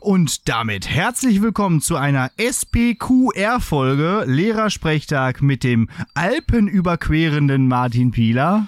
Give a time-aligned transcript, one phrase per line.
[0.00, 8.66] Und damit herzlich willkommen zu einer SPQR-Folge Lehrersprechtag mit dem alpenüberquerenden Martin Pieler.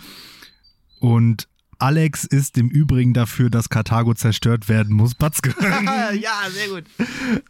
[1.01, 1.49] Und
[1.79, 5.15] Alex ist im Übrigen dafür, dass Karthago zerstört werden muss.
[5.17, 5.53] Batzke.
[5.61, 6.85] ja, sehr gut.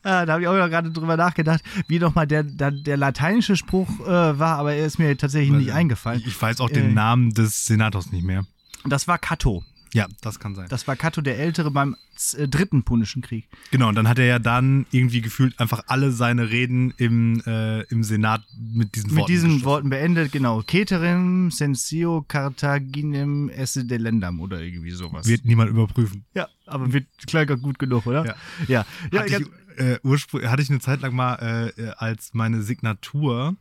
[0.02, 4.00] Ah, da habe ich auch gerade drüber nachgedacht, wie nochmal der, der, der lateinische Spruch
[4.00, 6.22] äh, war, aber er ist mir tatsächlich nicht eingefallen.
[6.26, 6.92] Ich weiß auch den Äh.
[6.94, 8.46] Namen des Senators nicht mehr.
[8.86, 9.62] Das war Cato.
[9.94, 10.68] Ja, das kann sein.
[10.70, 11.96] Das war Cato der Ältere beim
[12.36, 13.46] äh, dritten Punischen Krieg.
[13.70, 17.82] Genau, und dann hat er ja dann irgendwie gefühlt einfach alle seine Reden im, äh,
[17.82, 19.64] im Senat mit diesen Mit Worten diesen geschlossen.
[19.66, 20.62] Worten beendet, genau.
[20.62, 25.26] Ceterim censio Carthaginem esse delendam oder irgendwie sowas.
[25.26, 26.24] Wird niemand überprüfen.
[26.34, 28.24] ja, aber wird klar gut genug, oder?
[28.24, 28.34] Ja.
[28.68, 31.34] Ja, ja, hatte, ich, äh, ursprünglich, hatte ich eine Zeit lang mal
[31.76, 33.56] äh, äh, als meine Signatur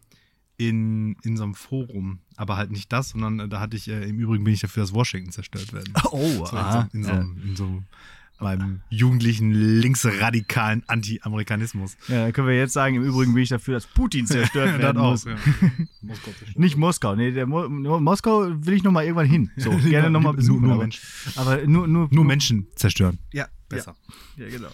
[0.70, 2.20] in, in so einem Forum.
[2.36, 4.84] Aber halt nicht das, sondern äh, da hatte ich, äh, im Übrigen bin ich dafür,
[4.84, 5.94] dass Washington zerstört werden.
[6.12, 6.90] Oh, So, aha.
[6.94, 7.18] in, so, Ja.
[7.22, 7.84] in, so, in so
[8.44, 11.96] meinem jugendlichen linksradikalen Anti-Amerikanismus.
[12.08, 15.00] Ja, dann können wir jetzt sagen, im Übrigen bin ich dafür, dass Putin zerstört werden
[15.02, 15.26] muss.
[15.26, 15.36] ja.
[16.02, 16.58] Moskau zerstört.
[16.60, 19.52] Nicht Moskau, nee, der Mo Mo- Moskau will ich noch mal irgendwann hin.
[19.58, 20.62] So, gerne noch mal Nur- besuchen.
[20.62, 21.02] nur aber, Menschen.
[21.36, 23.20] aber nur, nur, Nur Menschen zerstören.
[23.32, 23.96] Ja, Besser.
[24.38, 24.70] Ja, genau.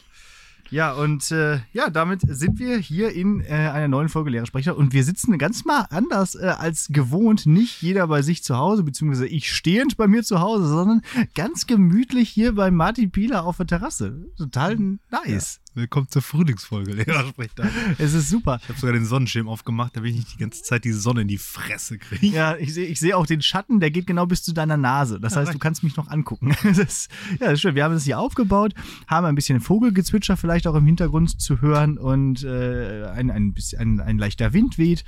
[0.69, 4.93] Ja, und äh, ja, damit sind wir hier in äh, einer neuen Folge Lehrersprecher und
[4.93, 7.45] wir sitzen ganz mal anders äh, als gewohnt.
[7.45, 11.01] Nicht jeder bei sich zu Hause, beziehungsweise ich stehend bei mir zu Hause, sondern
[11.35, 14.25] ganz gemütlich hier bei Martin Pieler auf der Terrasse.
[14.37, 14.77] Total
[15.09, 15.59] nice.
[15.77, 17.69] Willkommen zur Frühlingsfolge, Lehrersprechtag.
[17.99, 18.59] Es ist super.
[18.63, 21.27] Ich habe sogar den Sonnenschirm aufgemacht, damit ich nicht die ganze Zeit die Sonne in
[21.27, 22.35] die Fresse kriege.
[22.35, 25.19] Ja, ich sehe ich seh auch den Schatten, der geht genau bis zu deiner Nase.
[25.19, 26.55] Das heißt, du kannst mich noch angucken.
[26.63, 27.75] Das ist, ja, das ist schön.
[27.75, 28.73] Wir haben das hier aufgebaut,
[29.05, 33.79] haben ein bisschen Vogelgezwitscher vielleicht auch im Hintergrund zu hören und äh, ein, ein, bisschen,
[33.79, 35.05] ein, ein leichter Wind weht.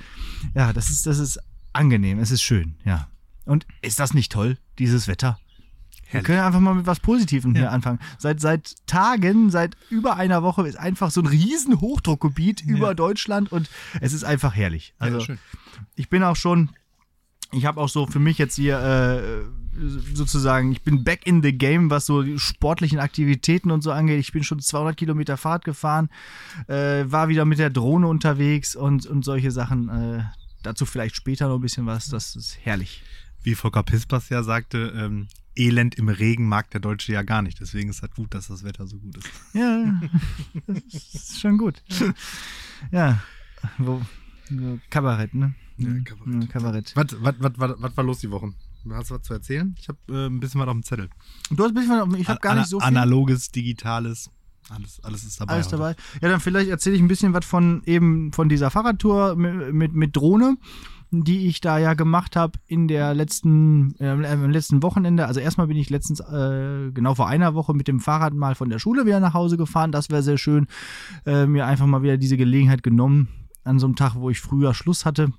[0.54, 1.40] Ja, das ist, das ist
[1.72, 2.20] angenehm.
[2.20, 3.08] Es ist schön, ja.
[3.44, 5.36] Und ist das nicht toll, dieses Wetter?
[6.10, 6.26] Wir Herrlich.
[6.26, 7.70] können einfach mal mit was Positivem hier Ja.
[7.70, 7.98] anfangen.
[8.18, 13.52] Seit, seit Tagen, seit über einer Woche ist einfach so ein riesen Hochdruckgebiet über Deutschland
[13.52, 13.68] und
[14.00, 14.94] es ist einfach herrlich.
[14.98, 15.36] Also ja,
[15.94, 16.70] ich bin auch schon,
[17.52, 19.44] ich habe auch so für mich jetzt hier äh,
[20.14, 24.18] sozusagen, ich bin back in the game, was so die sportlichen Aktivitäten und so angeht.
[24.20, 26.10] Ich bin schon 200 Kilometer Fahrt gefahren,
[26.66, 29.88] äh, war wieder mit der Drohne unterwegs und, und solche Sachen.
[29.88, 30.24] Äh,
[30.62, 32.08] dazu vielleicht später noch ein bisschen was.
[32.08, 33.02] Das ist herrlich.
[33.42, 35.28] Wie Volker Pispers ja sagte, ähm,
[35.60, 37.60] Elend im Regen mag der Deutsche ja gar nicht.
[37.60, 39.28] Deswegen ist es gut, dass das Wetter so gut ist.
[39.52, 40.00] Ja,
[40.66, 40.78] das
[41.14, 41.82] ist schon gut.
[42.90, 43.20] Ja,
[43.78, 44.00] wo,
[44.88, 45.54] Kabarett, ne?
[45.76, 46.04] Ja, Mhm.
[46.04, 46.42] Kabarett.
[46.42, 46.92] Ja, Kabarett.
[46.96, 48.52] Was, was, was, was, was war los die Woche?
[48.92, 49.74] Hast du was zu erzählen?
[49.78, 51.10] Ich habe äh, ein bisschen was auf dem Zettel.
[51.50, 52.86] Du hast ein bisschen, ich habe gar nicht so viel.
[52.88, 54.30] Analoges, Digitales.
[54.70, 55.54] Alles, alles ist dabei.
[55.54, 55.76] Alles heute.
[55.76, 55.96] dabei.
[56.22, 59.92] Ja, dann vielleicht erzähle ich ein bisschen was von eben von dieser Fahrradtour mit, mit,
[59.94, 60.56] mit Drohne,
[61.10, 65.26] die ich da ja gemacht habe in der letzten, äh, im letzten Wochenende.
[65.26, 68.70] Also erstmal bin ich letztens, äh, genau vor einer Woche mit dem Fahrrad mal von
[68.70, 69.92] der Schule wieder nach Hause gefahren.
[69.92, 70.68] Das wäre sehr schön.
[71.26, 73.28] Äh, mir einfach mal wieder diese Gelegenheit genommen
[73.64, 75.32] an so einem Tag, wo ich früher Schluss hatte.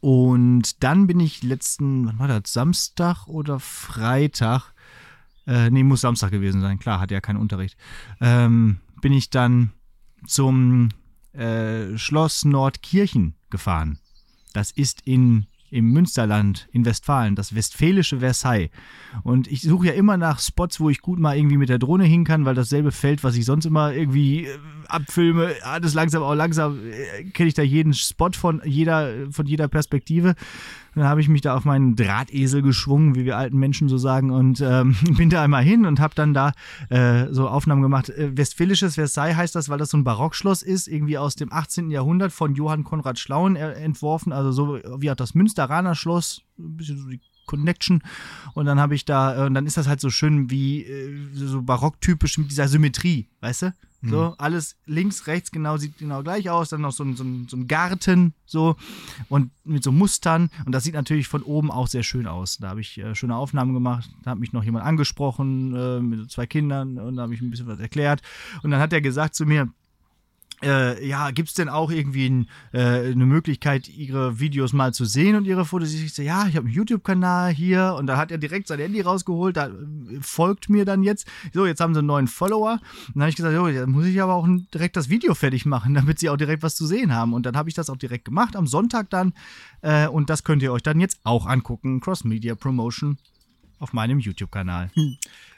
[0.00, 4.72] Und dann bin ich letzten, wann war das, Samstag oder Freitag?
[5.46, 7.76] Äh, nee, muss Samstag gewesen sein, klar, hat ja keinen Unterricht.
[8.20, 9.72] Ähm, bin ich dann
[10.26, 10.90] zum
[11.32, 13.98] äh, Schloss Nordkirchen gefahren.
[14.56, 18.70] Das ist in, im Münsterland, in Westfalen, das westfälische Versailles.
[19.22, 22.04] Und ich suche ja immer nach Spots, wo ich gut mal irgendwie mit der Drohne
[22.04, 24.58] hin kann, weil dasselbe Feld, was ich sonst immer irgendwie äh,
[24.88, 29.68] abfilme, alles langsam, auch langsam, äh, kenne ich da jeden Spot von jeder, von jeder
[29.68, 30.36] Perspektive.
[30.96, 34.30] Dann habe ich mich da auf meinen Drahtesel geschwungen, wie wir alten Menschen so sagen,
[34.30, 36.52] und ähm, bin da einmal hin und habe dann da
[36.88, 38.08] äh, so Aufnahmen gemacht.
[38.08, 41.90] Äh, Westfälisches Versailles heißt das, weil das so ein Barockschloss ist, irgendwie aus dem 18.
[41.90, 46.78] Jahrhundert von Johann Konrad Schlauen äh, entworfen, also so wie auch das Münsteraner Schloss, ein
[46.78, 48.02] bisschen so die Connection.
[48.54, 51.28] Und dann habe ich da, äh, und dann ist das halt so schön wie äh,
[51.34, 53.74] so barocktypisch mit dieser Symmetrie, weißt du?
[54.02, 56.68] So, alles links, rechts genau, sieht genau gleich aus.
[56.68, 58.76] Dann noch so ein, so ein, so ein Garten, so
[59.28, 60.50] und mit so Mustern.
[60.64, 62.58] Und das sieht natürlich von oben auch sehr schön aus.
[62.58, 64.10] Da habe ich äh, schöne Aufnahmen gemacht.
[64.22, 67.50] Da hat mich noch jemand angesprochen äh, mit zwei Kindern und da habe ich ein
[67.50, 68.22] bisschen was erklärt.
[68.62, 69.68] Und dann hat er gesagt zu mir,
[70.62, 75.04] äh, ja, gibt es denn auch irgendwie ein, äh, eine Möglichkeit, ihre Videos mal zu
[75.04, 75.92] sehen und ihre Fotos?
[75.92, 79.02] Ich so, ja, ich habe einen YouTube-Kanal hier und da hat er direkt sein Handy
[79.02, 79.72] rausgeholt, da äh,
[80.20, 81.26] folgt mir dann jetzt.
[81.52, 82.80] So, jetzt haben sie einen neuen Follower.
[83.08, 85.66] Und dann habe ich gesagt, jo, jetzt muss ich aber auch direkt das Video fertig
[85.66, 87.34] machen, damit sie auch direkt was zu sehen haben.
[87.34, 89.34] Und dann habe ich das auch direkt gemacht, am Sonntag dann.
[89.82, 92.00] Äh, und das könnt ihr euch dann jetzt auch angucken.
[92.00, 93.18] Cross-Media Promotion
[93.78, 94.90] auf meinem YouTube-Kanal.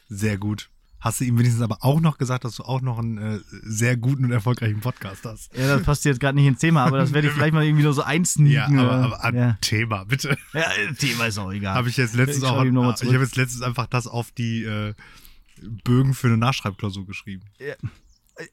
[0.09, 0.71] Sehr gut.
[1.01, 3.97] Hast du ihm wenigstens aber auch noch gesagt, dass du auch noch einen äh, sehr
[3.97, 5.57] guten und erfolgreichen Podcast hast?
[5.57, 7.85] Ja, das passt jetzt gerade nicht ins Thema, aber das werde ich vielleicht mal irgendwie
[7.85, 8.79] nur so einsneaken.
[8.79, 9.59] Ja, aber, aber an ja.
[9.61, 10.37] Thema, bitte.
[10.53, 10.69] ja,
[10.99, 11.75] Thema ist auch egal.
[11.75, 14.95] Habe ich jetzt letztens Ich auch, ich habe jetzt letztens einfach das auf die äh,
[15.85, 17.45] Bögen für eine Nachschreibklausur geschrieben.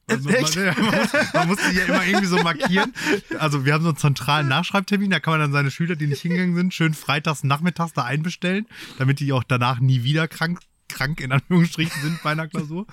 [0.08, 0.76] Also man, man, ja,
[1.34, 2.94] man, muss, die ja immer irgendwie so markieren.
[3.38, 6.22] Also wir haben so einen zentralen Nachschreibtermin, da kann man dann seine Schüler, die nicht
[6.22, 8.68] hingegangen sind, schön freitags nachmittags da einbestellen,
[8.98, 12.86] damit die auch danach nie wieder krank krank in Anführungsstrichen sind bei einer Klausur.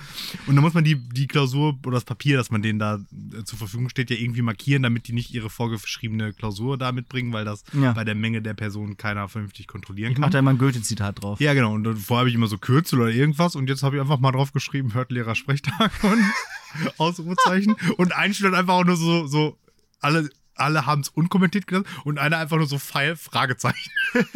[0.47, 2.99] Und dann muss man die, die Klausur oder das Papier, das man denen da
[3.39, 7.33] äh, zur Verfügung steht, ja irgendwie markieren, damit die nicht ihre vorgeschriebene Klausur da mitbringen,
[7.33, 7.93] weil das Ja.
[7.93, 10.23] bei der Menge der Personen keiner vernünftig kontrollieren Ich kann.
[10.23, 11.41] mache da immer ein Goethe-Zitat drauf.
[11.41, 11.73] Ja, genau.
[11.75, 14.19] Und dann vorher habe ich immer so Kürzel oder irgendwas und jetzt habe ich einfach
[14.21, 16.19] mal drauf geschrieben, hört Lehrer Sprechtag und
[16.99, 17.77] Ausrufezeichen.
[17.99, 19.59] Und ein Schüler einfach auch nur so, so
[20.01, 23.91] alle, alle haben es unkommentiert gelassen und einer einfach nur so Pfeil, Fragezeichen.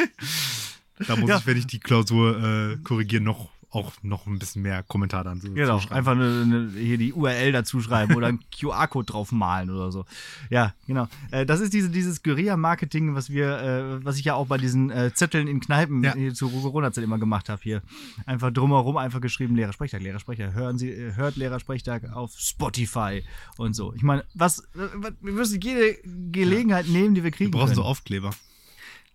[1.07, 1.39] da muss Ja.
[1.39, 5.41] ich, wenn ich die Klausur äh, korrigiere, noch auch noch ein bisschen mehr Kommentar dann
[5.41, 9.69] so Genau, einfach eine, eine, hier die URL dazu schreiben oder einen QR-Code drauf malen
[9.71, 10.07] oder so.
[10.49, 11.09] Ja, genau.
[11.31, 13.59] Äh, das ist diese, dieses Guerilla-Marketing, was wir,
[14.01, 16.15] äh, was ich ja auch bei diesen äh, Zetteln in Kneipen Ja.
[16.15, 17.83] hier zu Corona-Zeit immer gemacht habe hier.
[18.25, 20.55] Einfach drumherum einfach geschrieben, Lehrersprechtag, Lehrersprechtag.
[20.55, 23.25] Hören Sie, äh, hört Lehrersprechtag auf Spotify
[23.59, 23.93] und so.
[23.95, 25.97] Ich meine, was, was, wir müssen jede
[26.31, 27.75] Gelegenheit nehmen, die wir Wir kriegen brauchen können.
[27.75, 28.31] so Aufkleber.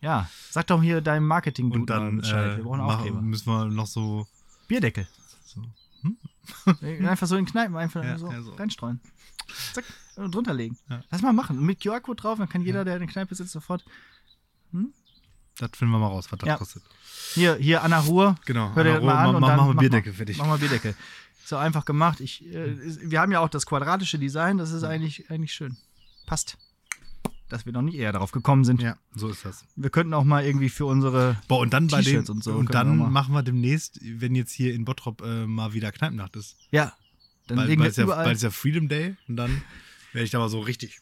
[0.02, 2.54] Ja, sag doch hier deinem marketing Und dann Bescheid.
[2.54, 3.22] äh, Wir brauchen mach- Aufkleber.
[3.22, 4.28] müssen wir noch so.
[4.68, 5.08] Bierdeckel.
[5.46, 5.62] so
[7.08, 8.54] Einfach so in Kneipen einfach Ja, so, ja, so.
[8.54, 9.00] reinstreuen.
[9.74, 10.78] Zack, und drunter legen.
[10.90, 11.04] Ja.
[11.12, 11.64] Lass mal machen.
[11.66, 13.84] Mit QR-Code drauf, dann kann jeder, der in der Kneipe sitzt, sofort.
[14.72, 16.84] das finden wir mal raus, was das kostet.
[17.34, 18.36] Hier, hier Anna Ruhr.
[18.46, 18.74] Genau.
[18.76, 20.38] Hör Anna das mal Ruhr, an mach- und dann machen wir Bierdeckel mal, fertig.
[20.38, 20.96] Mach mal Bierdeckel.
[21.46, 22.20] So einfach gemacht.
[22.22, 22.76] Ich, äh,
[23.10, 25.78] wir haben ja auch das quadratische Design, das ist eigentlich, eigentlich schön.
[26.26, 26.58] Passt.
[27.52, 28.82] Dass wir noch nicht eher darauf gekommen sind.
[28.82, 29.66] Ja, so ist das.
[29.76, 31.36] Wir könnten auch mal irgendwie für unsere.
[31.50, 33.10] Boah, und dann bei den, T-Shirts und, und so wir dann mal.
[33.10, 36.56] machen wir demnächst, wenn jetzt hier in Bottrop äh, mal wieder Kneipennacht ist.
[36.72, 36.94] Ja.
[37.48, 38.26] Dann Weil, legen weil, wir es ja, überall.
[38.26, 39.62] weil es ja Freedom Day und dann
[40.14, 41.00] werde ich da mal so richtig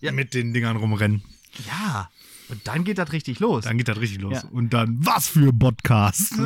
[0.00, 0.12] Ja.
[0.12, 1.22] mit den Dingern rumrennen.
[1.66, 2.08] ja.
[2.48, 3.64] Und dann geht das richtig los.
[3.64, 4.42] Dann geht das richtig los.
[4.42, 4.48] Ja.
[4.50, 6.34] Und dann, was für Podcast.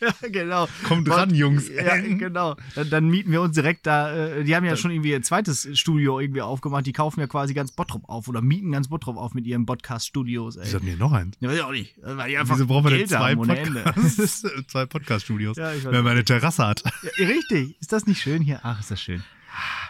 [0.00, 0.68] Ja, genau.
[0.84, 1.68] Kommt ran, Jungs.
[1.68, 2.56] Ja, genau.
[2.74, 4.12] Dann, dann mieten wir uns direkt da.
[4.14, 6.86] Äh, die haben ja schon irgendwie ihr zweites Studio irgendwie aufgemacht.
[6.86, 10.58] Die kaufen ja quasi ganz Bottrop auf oder mieten ganz Bottrop auf mit ihren Podcast-Studios.
[10.60, 11.36] Wieso hatten wir noch eins?
[11.40, 11.94] Ja, weiß ich auch nicht.
[12.02, 13.36] Weil die einfach Wieso brauchen wir denn zwei.
[13.36, 14.44] Podcasts?
[14.66, 15.56] zwei Podcast-Studios.
[15.56, 16.82] Ja, wenn man eine Terrasse hat.
[17.16, 17.80] Ja, richtig.
[17.80, 18.60] Ist das nicht schön hier?
[18.62, 19.22] Ach, ist das schön.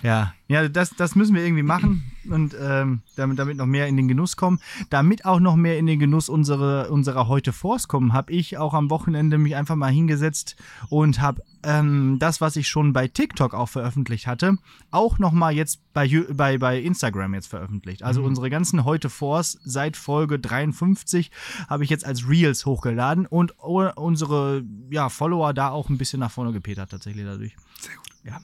[0.03, 3.97] Ja, ja, das, das müssen wir irgendwie machen und ähm, damit, damit noch mehr in
[3.97, 4.61] den Genuss kommen.
[4.91, 8.75] Damit auch noch mehr in den Genuss unsere, unserer heute Force kommen, habe ich auch
[8.75, 10.57] am Wochenende mich einfach mal hingesetzt
[10.89, 14.59] und habe ähm, das, was ich schon bei TikTok auch veröffentlicht hatte,
[14.93, 18.05] auch noch mal jetzt bei, bei, bei Instagram jetzt veröffentlicht.
[18.05, 21.33] Also unsere ganzen heute Force seit Folge 53
[21.69, 26.31] habe ich jetzt als Reels hochgeladen und unsere ja, Follower da auch ein bisschen nach
[26.31, 27.57] vorne gepetert tatsächlich dadurch.
[27.81, 28.07] Sehr gut.
[28.25, 28.41] Ja.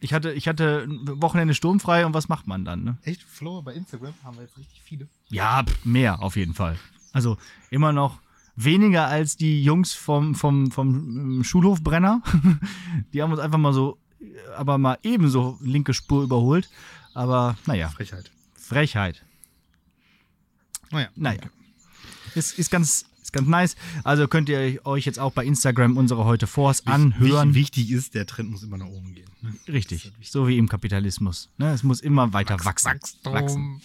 [0.00, 2.84] Ich hatte, ich hatte ein Wochenende sturmfrei und was macht man dann?
[2.84, 2.98] Ne?
[3.02, 3.22] Echt?
[3.22, 5.08] Follower bei Instagram haben wir jetzt richtig viele.
[5.28, 6.78] Ja, mehr auf jeden Fall.
[7.12, 7.36] Also
[7.70, 8.20] immer noch
[8.54, 10.94] weniger als die Jungs vom, vom, vom
[11.38, 12.22] ähm, Schulhofbrenner.
[13.12, 14.24] Die haben uns einfach mal so, äh,
[14.56, 16.68] aber mal ebenso linke Spur überholt.
[17.14, 18.30] Aber naja, Frechheit.
[18.54, 19.24] Frechheit.
[20.90, 21.08] Naja.
[21.14, 21.40] Naja.
[22.34, 23.76] Ist, ist, ganz, ist ganz nice.
[24.04, 27.54] Also könnt ihr euch jetzt auch bei Instagram unsere heute Force anhören.
[27.54, 29.28] Wichtig, ist, der Trend muss immer nach oben gehen.
[29.42, 29.52] ne?
[29.68, 30.10] Richtig.
[30.22, 31.50] So wie im Kapitalismus.
[31.58, 31.72] Ne?
[31.72, 32.92] Es muss immer weiter wachsen.
[32.92, 33.32] Wachstum.
[33.34, 33.82] wachsen.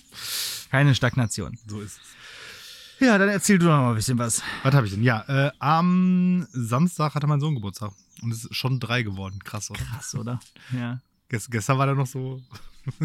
[0.72, 1.58] Keine Stagnation.
[1.68, 3.06] So ist es.
[3.06, 4.42] Ja, dann erzähl du noch mal ein bisschen was.
[4.64, 5.04] Was habe ich denn?
[5.04, 7.92] Ja, äh, am Samstag hatte mein Sohn Geburtstag.
[8.22, 9.40] Und es ist schon drei geworden.
[9.44, 9.80] Krass, oder?
[9.82, 10.40] Krass, oder?
[10.72, 11.02] Ja.
[11.28, 12.42] Gest gestern war der noch so.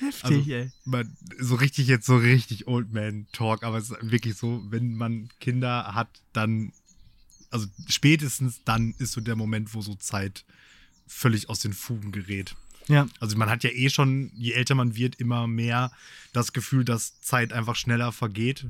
[0.00, 0.70] Heftig, Also- ey.
[0.84, 4.94] man, so richtig jetzt so richtig Old Man Talk, aber es ist wirklich so, wenn
[4.94, 6.72] man Kinder hat, dann,
[7.50, 10.44] also spätestens dann ist so der Moment, wo so Zeit
[11.06, 12.54] völlig aus den Fugen gerät.
[12.88, 13.06] Ja.
[13.20, 15.92] Also man hat ja eh schon, je älter man wird, immer mehr
[16.32, 18.66] das Gefühl, dass Zeit einfach schneller vergeht.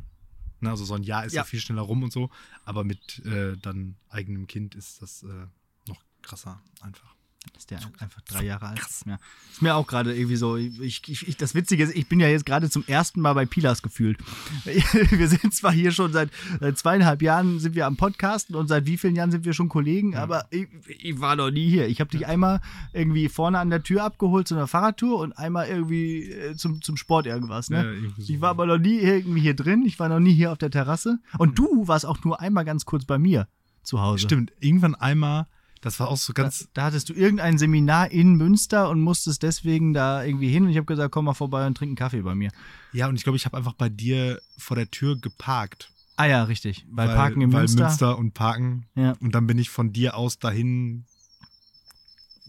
[0.61, 1.40] Ne, also so ein Jahr ist ja.
[1.40, 1.44] Ja.
[1.44, 2.30] viel schneller rum und so,
[2.64, 5.47] aber mit äh, dann eigenem Kind ist das äh,
[5.88, 7.14] noch krasser einfach.
[7.56, 8.80] Ist der einfach drei Jahre alt?
[9.06, 9.18] Ja.
[9.50, 10.56] Ist mir auch gerade irgendwie so.
[10.56, 13.46] Ich, ich, ich, das Witzige ist, ich bin ja jetzt gerade zum ersten Mal bei
[13.46, 14.18] Pilas gefühlt.
[14.64, 16.30] Wir sind zwar hier schon seit,
[16.61, 19.68] seit zweieinhalb Jahren sind wir am Podcasten und seit wie vielen Jahren sind wir schon
[19.68, 21.88] Kollegen, aber ich, ich war noch nie hier.
[21.88, 22.61] Ich habe dich einmal
[22.92, 26.96] irgendwie vorne an der Tür abgeholt zu einer Fahrradtour und einmal irgendwie äh, zum, zum
[26.96, 27.70] Sport irgendwas.
[27.70, 27.84] Ne?
[27.84, 29.84] Ja, ich war aber noch nie irgendwie hier drin.
[29.84, 31.18] Ich war noch nie hier auf der Terrasse.
[31.38, 33.49] Und du warst auch nur einmal ganz kurz bei mir
[33.82, 34.25] zu Hause.
[34.25, 35.46] Stimmt, irgendwann einmal,
[35.82, 36.68] das war auch so Da, ganz.
[36.72, 40.64] da hattest du irgendein Seminar in Münster und musstest deswegen da irgendwie hin.
[40.64, 42.50] Und ich habe gesagt, komm mal vorbei und trink einen Kaffee bei mir.
[42.92, 45.90] Ja, und ich glaube, ich habe einfach bei dir vor der Tür geparkt.
[46.16, 46.86] Ah ja, richtig.
[46.90, 47.84] Weil, Parken in weil Münster.
[47.84, 48.86] Münster und Parken.
[48.94, 49.12] Ja.
[49.20, 51.04] Und dann bin ich von dir aus dahin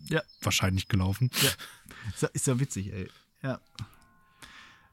[0.09, 0.21] Ja.
[0.41, 1.29] wahrscheinlich gelaufen.
[2.13, 3.09] Ist ja, ist ja witzig, ey.
[3.41, 3.59] Ja.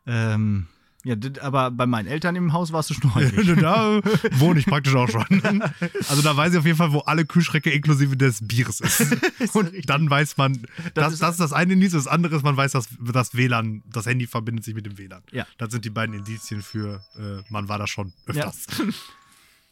[0.07, 0.67] Ähm,
[1.05, 3.47] ja, aber bei meinen Eltern im Haus warst du schon häufig.
[3.61, 4.01] da
[4.33, 5.25] wohne ich praktisch auch schon.
[6.09, 9.07] Also da weiß ich auf jeden Fall, wo alle Kühlschränke inklusive des Bieres ist.
[9.55, 12.57] Und dann weiß man, das, ist- das ist das eine Indiz, das andere ist, man
[12.57, 15.23] weiß, dass das WLAN, das Handy verbindet sich mit dem WLAN.
[15.33, 15.47] Ja.
[15.59, 18.67] Das sind die beiden Indizien für, äh, man war da schon öfters.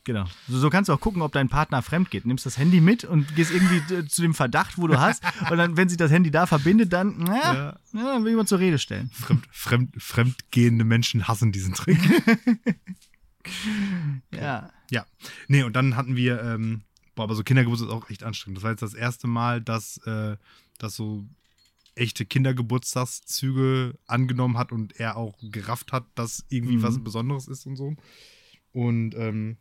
[0.08, 0.24] Genau.
[0.48, 2.24] So, so kannst du auch gucken, ob dein Partner fremd geht.
[2.24, 5.22] Nimmst das Handy mit und gehst irgendwie zu dem Verdacht, wo du hast.
[5.50, 7.54] Und dann, wenn sich das Handy da verbindet, dann, na, Ja.
[7.54, 7.78] ja.
[7.92, 9.10] dann will ich mal zur Rede stellen.
[9.12, 11.98] Fremd, fremd, fremdgehende Menschen hassen diesen Trick.
[14.34, 14.70] Ja.
[14.90, 15.06] Ja.
[15.46, 16.82] Nee, und dann hatten wir, ähm,
[17.14, 18.58] boah, aber so Kindergeburtstag ist auch echt anstrengend.
[18.58, 20.36] Das war jetzt das erste Mal, dass, äh,
[20.78, 21.24] dass so
[21.94, 26.82] echte Kindergeburtstagszüge angenommen hat und er auch gerafft hat, dass irgendwie Mhm.
[26.82, 27.94] was Besonderes ist und so.
[28.72, 29.56] Und ähm,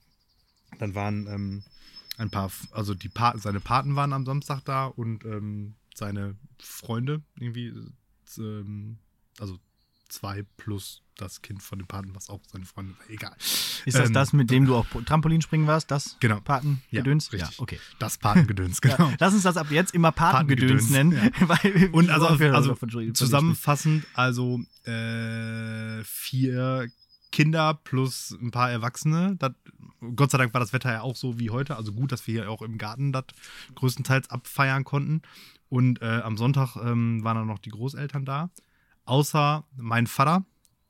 [0.79, 1.63] dann waren ähm,
[2.17, 7.21] ein paar, also die pa seine Paten waren am Samstag da und ähm, seine Freunde
[7.39, 8.97] irgendwie, äh, ähm,
[9.39, 9.59] also
[10.09, 13.09] zwei plus das Kind von dem Paten, was auch seine Freunde war.
[13.09, 13.36] Egal.
[13.38, 15.89] Ist das Ähm, das, mit dem du auch Trampolinspringen warst?
[15.91, 16.39] Das Genau.
[16.41, 17.29] Patengedöns?
[17.31, 17.59] Ja, richtig.
[17.59, 17.79] okay.
[18.00, 19.09] Das Patengedöns, genau.
[19.09, 21.31] Ja, lass uns das ab jetzt immer Patengedöns Patengedöns, nennen.
[21.47, 22.75] Weil, Und also, also
[23.13, 26.88] zusammenfassend, also äh, vier
[27.31, 29.36] Kinder plus ein paar Erwachsene.
[29.39, 29.51] Das,
[30.15, 31.75] Gott sei Dank war das Wetter ja auch so wie heute.
[31.75, 33.25] Also gut, dass wir hier auch im Garten das
[33.75, 35.22] größtenteils abfeiern konnten.
[35.69, 38.50] Und äh, am Sonntag ähm, waren dann noch die Großeltern da.
[39.05, 40.46] Außer mein Vater,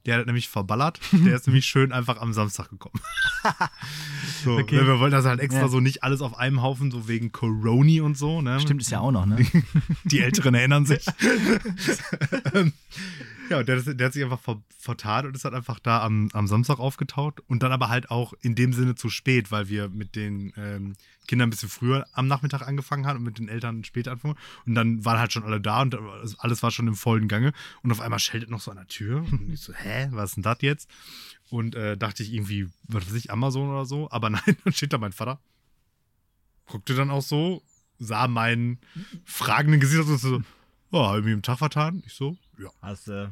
[0.05, 0.99] der hat nämlich verballert.
[1.11, 3.01] Der ist nämlich schön einfach am Samstag gekommen.
[4.43, 4.75] so, Okay.
[4.77, 5.67] ne, Wir wollten das halt extra Ja.
[5.67, 8.41] so nicht alles auf einem Haufen, so wegen Coroni und so.
[8.41, 8.59] Ne?
[8.61, 9.37] Stimmt, ist ja auch noch, ne?
[10.05, 11.05] Die Älteren erinnern sich.
[13.49, 16.47] Ja, der, der hat sich einfach ver, vertan und ist halt einfach da am, am
[16.47, 17.41] Samstag aufgetaucht.
[17.47, 20.93] Und dann aber halt auch in dem Sinne zu spät, weil wir mit den ähm,
[21.27, 24.35] Kindern ein bisschen früher am Nachmittag angefangen haben und mit den Eltern später anfangen.
[24.65, 25.95] Und dann waren halt schon alle da und
[26.39, 27.53] alles war schon im vollen Gange.
[27.83, 29.25] Und auf einmal scheltet noch so an der Tür.
[29.31, 30.89] Und ich so, hä, was ist denn das jetzt?
[31.49, 34.09] Und äh, dachte ich irgendwie, was weiß ich, Amazon oder so.
[34.11, 35.39] Aber nein, dann steht da mein Vater.
[36.65, 37.61] Guckte dann auch so,
[37.99, 38.79] sah meinen
[39.25, 40.41] fragenden Gesicht aus und so,
[40.91, 42.03] oh, habe ich mich im Tag vertan?
[42.05, 42.69] Ich so, ja.
[42.81, 43.27] Hast, äh,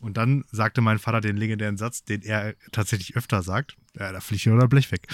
[0.00, 4.20] Und dann sagte mein Vater den legendären Satz, den er tatsächlich öfter sagt, ja, da
[4.20, 5.06] fliegt ja oder Blech weg.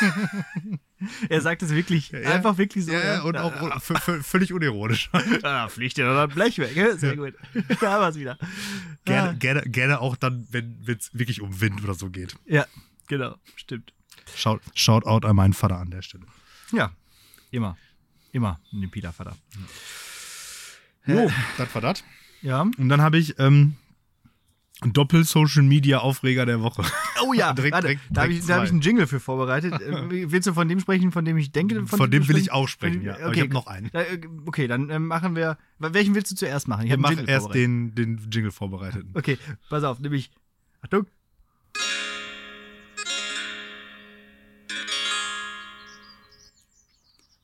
[1.28, 2.20] er sagt es wirklich, Ja.
[2.34, 2.92] einfach wirklich so.
[2.92, 5.10] Ja, und auch v- völlig unironisch.
[5.42, 6.74] Ah, fliegt dir dann Blech weg.
[6.74, 6.96] ja?
[6.96, 7.34] Sehr gut.
[7.80, 8.38] Da haben wir es wieder.
[9.04, 9.32] gerne, Ah.
[9.34, 12.36] gerne, gerne auch dann, wenn es wirklich um Wind oder so geht.
[12.46, 12.66] Ja,
[13.08, 13.92] genau, stimmt.
[14.36, 16.26] Shout, shout out an meinen Vater an der Stelle.
[16.72, 16.92] Ja,
[17.50, 17.76] immer.
[18.32, 19.36] Immer den Peter-Vater.
[21.06, 22.04] Jo, das war das.
[22.42, 22.62] Ja.
[22.62, 23.74] Und dann habe ich ähm,
[24.82, 26.84] Doppel-Social-Media-Aufreger der Woche.
[27.24, 29.72] Oh ja, Direkt- warte, direkt- da habe ich, hab ich einen Jingle für vorbereitet.
[29.80, 31.84] Äh, Willst du von dem sprechen, von dem ich denke?
[31.86, 33.14] Von dem du will ich auch sprechen, Von dem- ja.
[33.14, 33.90] Aber ich Okay, habe noch einen.
[33.92, 35.58] äh, okay, dann äh, machen wir.
[35.78, 36.86] Welchen willst du zuerst machen?
[36.86, 39.04] Ich mache erst den, den Jingle vorbereitet.
[39.14, 39.36] Okay,
[39.68, 40.30] pass auf, nämlich.
[40.80, 41.06] Achtung.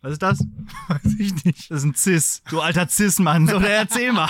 [0.05, 0.39] Was ist das?
[0.89, 1.71] Weiß ich nicht.
[1.71, 2.43] Das ist ein Cis.
[2.51, 3.49] Du alter Cis-Mann.
[3.49, 4.29] Oder erzähl mal.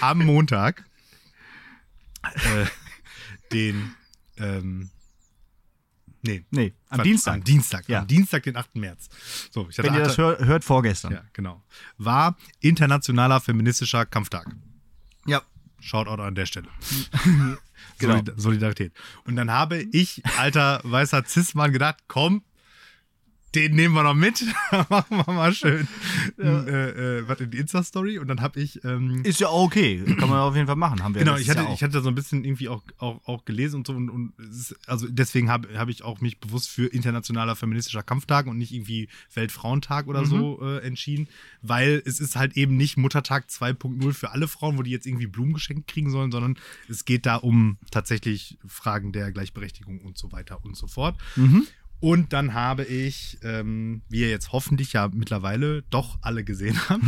[0.00, 0.84] Am Montag,
[2.22, 2.66] äh,
[3.52, 3.94] den,
[4.36, 4.90] ähm,
[6.22, 7.34] nee, Nee, am Quatsch, Dienstag.
[7.34, 8.00] Am Dienstag, Ja.
[8.00, 8.76] am Dienstag, den 8.
[8.76, 9.08] März.
[9.50, 11.12] So, ich hatte Wenn ihr das hör, hört, vorgestern.
[11.12, 11.62] Ja, genau.
[11.96, 14.54] War internationaler feministischer Kampftag.
[15.26, 15.42] Ja.
[15.80, 16.68] Shoutout an der Stelle.
[17.98, 18.14] Genau.
[18.14, 18.92] Solid Solidarität.
[19.24, 22.42] Und dann habe ich, alter weißer Cis-Mann, gedacht, komm,
[23.54, 24.44] den nehmen wir noch mit.
[24.88, 25.88] Machen wir mal schön
[26.38, 28.18] äh, äh, was in die Insta-Story.
[28.18, 28.84] Und dann habe ich.
[28.84, 30.02] Ähm, Ist ja auch okay.
[30.18, 31.02] Kann man auf jeden Fall machen.
[31.02, 33.44] Haben wir genau, ich hatte, ja ich hatte so ein bisschen irgendwie auch, auch, auch
[33.44, 33.92] gelesen und so.
[33.94, 38.46] Und, und ist, also deswegen habe hab ich auch mich bewusst für internationaler feministischer Kampftag
[38.46, 41.28] und nicht irgendwie Weltfrauentag oder so äh, entschieden.
[41.62, 45.26] Weil es ist halt eben nicht Muttertag 2.0 für alle Frauen, wo die jetzt irgendwie
[45.26, 50.32] Blumen geschenkt kriegen sollen, sondern es geht da um tatsächlich Fragen der Gleichberechtigung und so
[50.32, 51.16] weiter und so fort.
[51.36, 51.66] Mhm.
[52.00, 57.02] Und dann habe ich, ähm, wie ihr jetzt hoffentlich ja mittlerweile doch alle gesehen habt,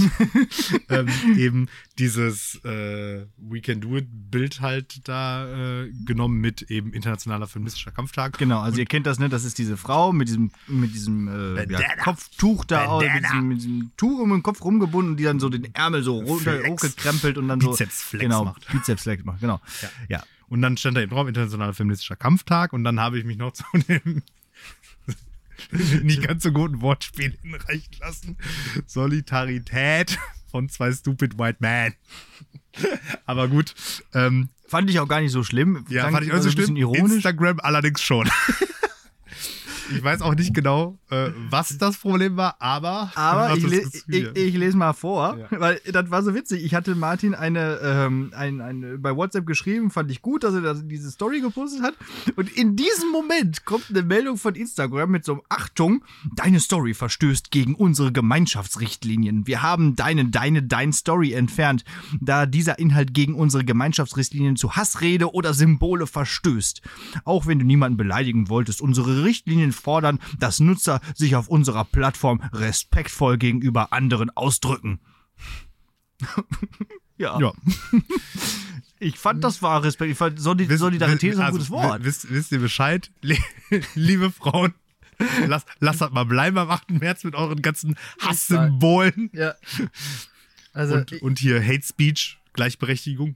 [0.89, 1.69] ähm, eben
[1.99, 7.93] dieses äh, We Can Do It Bild halt da äh, genommen mit eben internationaler feministischer
[7.93, 8.37] Kampftag.
[8.39, 9.29] Genau, also ihr kennt das, ne?
[9.29, 11.97] Das ist diese Frau mit diesem, mit diesem äh, ja.
[12.03, 15.49] Kopftuch da, aus, mit diesem, mit diesem Tuch um den Kopf rumgebunden, die dann so
[15.49, 17.71] den Ärmel so runter, hochgekrempelt und dann so.
[17.71, 18.67] Bizepsflex genau, macht.
[18.73, 19.61] Bizepsflex macht, genau.
[19.83, 19.89] Ja.
[20.09, 20.23] ja.
[20.49, 22.73] Und dann stand da eben drauf, internationaler feministischer Kampftag.
[22.73, 24.23] Und dann habe ich mich noch zu dem
[26.03, 28.37] nicht ganz so guten Wortspiel hinreichen lassen.
[28.87, 30.19] Solidarität
[30.51, 31.95] von zwei Stupid White Men.
[33.27, 33.75] Aber gut,
[34.15, 35.85] ähm, Fand ich auch gar nicht so schlimm.
[35.89, 36.77] Ja, fand ich auch so schlimm.
[36.77, 37.15] ironisch.
[37.15, 38.31] Instagram allerdings schon.
[39.91, 43.11] ich weiß auch nicht genau, äh, was das Problem war, aber.
[43.15, 45.61] Aber ich, le ich, ich lese mal vor, Ja.
[45.61, 46.65] weil das war so witzig.
[46.65, 50.61] Ich hatte Martin eine, ähm, ein, ein, bei WhatsApp geschrieben, fand ich gut, dass er
[50.61, 51.95] das, diese Story gepostet hat.
[52.37, 56.05] Und in diesem Moment kommt eine Meldung von Instagram mit so einem Achtung,
[56.35, 59.47] deine Story verstößt gegen unsere Gemeinschaftsrichtlinien.
[59.47, 61.85] Wir haben deine, deine, dein Story entfernt,
[62.21, 66.83] da dieser Inhalt gegen unsere Gemeinschaftsrichtlinien zu Hassrede oder Symbole verstößt.
[67.25, 72.41] Auch wenn du niemanden beleidigen wolltest, unsere Richtlinien fordern, dass Nutzer sich auf unserer Plattform
[72.53, 75.01] respektvoll gegenüber anderen ausdrücken.
[77.17, 77.53] ja, Ja.
[78.99, 80.13] ich fand, das war Respekt.
[80.13, 82.05] Ich fand, Soli Solidarität ist ein Also, gutes Wort.
[82.05, 83.11] Wisst, wisst ihr Bescheid?
[83.95, 84.75] Liebe Frauen,
[85.47, 86.91] lasst, lasst das mal bleiben am 8.
[86.91, 89.31] März mit euren ganzen Hasssymbolen.
[89.33, 89.55] Ja.
[90.73, 93.35] Also, Und, und hier Hate Speech, Gleichberechtigung.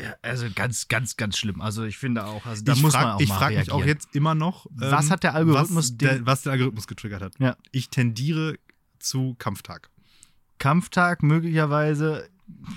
[0.00, 1.60] ja, also ganz, ganz, ganz schlimm.
[1.60, 3.84] Also ich finde auch, also da ich muss frag, man auch ich frage mich auch
[3.84, 7.34] jetzt immer noch, ähm, Was hat der Algorithmus was, der, was den Algorithmus getriggert hat.
[7.38, 7.56] Ja.
[7.72, 8.58] Ich tendiere
[8.98, 9.90] zu Kampftag.
[10.58, 12.28] Kampftag möglicherweise,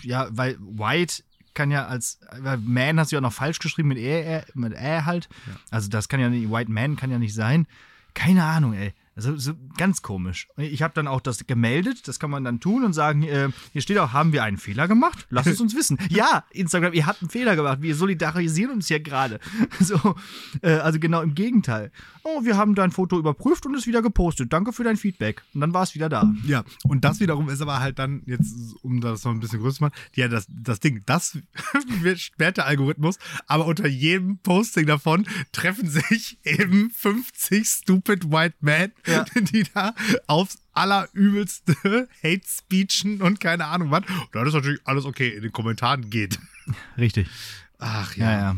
[0.03, 3.97] ja, weil White kann ja als, weil Man hast du ja noch falsch geschrieben mit
[3.97, 5.27] Ä, mit Ä halt.
[5.47, 5.53] Ja.
[5.69, 7.67] Also das kann ja nicht, White Man kann ja nicht sein.
[8.13, 8.93] Keine Ahnung, ey.
[9.21, 10.47] Also so ganz komisch.
[10.57, 13.81] Ich habe dann auch das gemeldet, das kann man dann tun und sagen, äh, hier
[13.81, 15.27] steht auch, haben wir einen Fehler gemacht?
[15.29, 15.99] Lass es uns wissen.
[16.09, 17.81] Ja, Instagram, ihr habt einen Fehler gemacht.
[17.81, 19.39] Wir solidarisieren uns hier gerade.
[19.79, 20.15] So,
[20.61, 21.91] äh, also genau im Gegenteil.
[22.23, 24.53] Oh, wir haben dein Foto überprüft und es wieder gepostet.
[24.53, 25.41] Danke für dein Feedback.
[25.53, 26.31] Und dann war es wieder da.
[26.45, 29.77] Ja, und das wiederum ist aber halt dann, jetzt, um das noch ein bisschen größer
[29.77, 31.37] zu machen, ja, das, das Ding, das
[32.15, 38.91] sperrt der Algorithmus, aber unter jedem Posting davon treffen sich eben 50 stupid white men,
[39.11, 39.25] Ja.
[39.41, 39.93] die da
[40.27, 44.01] aufs allerübelste Hate Speechen und keine Ahnung was.
[44.07, 46.39] Und dann ist natürlich alles okay, in den Kommentaren geht.
[46.97, 47.27] Richtig.
[47.79, 48.55] Ach Ja, ja.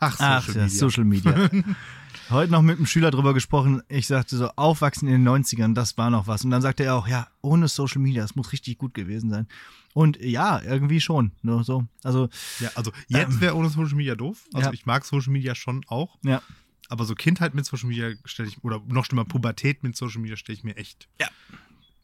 [0.00, 0.78] Ach, Ach, Social ja, Media.
[0.78, 1.50] Social Media.
[2.30, 3.82] Heute noch mit einem Schüler drüber gesprochen.
[3.88, 6.44] Ich sagte so, aufwachsen in den 90ern, das war noch was.
[6.44, 9.48] Und dann sagte er auch, ja, ohne Social Media, das muss richtig gut gewesen sein.
[9.94, 11.32] Und ja, irgendwie schon.
[11.42, 11.86] Nur so.
[12.04, 12.28] Also,
[12.60, 13.40] Ja, also jetzt Ähm.
[13.40, 14.44] wäre ohne Social Media doof.
[14.52, 14.74] Also Ja.
[14.74, 16.18] ich mag Social Media schon auch.
[16.22, 16.42] ja.
[16.88, 20.36] Aber so Kindheit mit Social Media stelle ich, oder noch schlimmer, Pubertät mit Social Media
[20.36, 21.08] stelle ich mir echt.
[21.20, 21.28] Ja.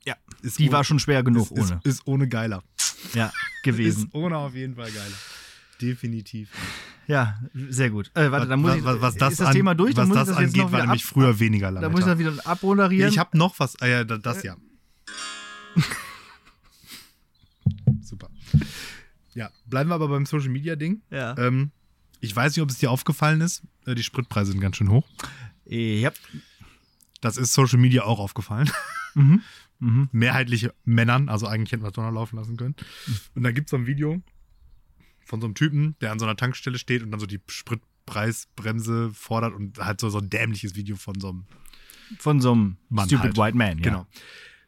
[0.05, 0.15] Ja.
[0.43, 1.81] Ist Die ohne- war schon schwer genug ist, ohne.
[1.85, 2.63] Ist, ist ohne geiler.
[3.15, 4.07] Ja, gewesen.
[4.09, 5.15] Ist ohne auf jeden Fall geiler.
[5.81, 6.51] Definitiv.
[7.07, 8.11] Ja, sehr gut.
[8.15, 8.85] Äh, warte, dann muss was, ich.
[8.85, 9.91] was, was das, ist das an, Thema durch?
[9.97, 12.01] was Dann muss das ich das angeht, war wieder nämlich ab, früher weniger Da muss
[12.01, 12.33] ich das Lametta.
[12.35, 13.11] wieder abmoderieren.
[13.11, 13.81] Ich habe noch was.
[13.81, 14.57] Ah, ja, da- das ja.
[18.03, 18.29] Super.
[19.35, 21.03] Ja, bleiben wir aber beim Social Media Ding.
[21.11, 21.37] ja.
[21.39, 21.71] Ähm,
[22.25, 23.63] ich weiß nicht, ob es dir aufgefallen ist.
[23.87, 25.07] Äh, Die Spritpreise sind ganz schön hoch.
[25.67, 26.11] ja.
[27.21, 28.71] Das ist Social Media auch aufgefallen.
[29.17, 29.43] Mhm.
[29.79, 30.09] Mhm.
[30.11, 32.75] mehrheitlich Männern, also eigentlich hätten wir es doch noch laufen lassen können.
[33.37, 34.21] Und da gibt es so ein Video
[35.25, 39.13] von so einem Typen, der an so einer Tankstelle steht und dann so die Spritpreisbremse
[39.15, 41.45] fordert und halt so, so ein dämliches Video von so einem
[42.19, 43.37] Von so einem Mann Stupid halt.
[43.37, 43.85] White Man, ja.
[43.85, 44.07] Genau.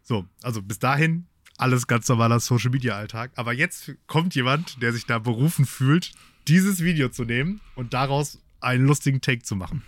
[0.02, 1.26] So, also bis dahin
[1.58, 3.32] alles ganz normaler Social Media Alltag.
[3.34, 6.12] Aber jetzt kommt jemand, der sich da berufen fühlt,
[6.48, 9.82] dieses Video zu nehmen und daraus einen lustigen Take zu machen.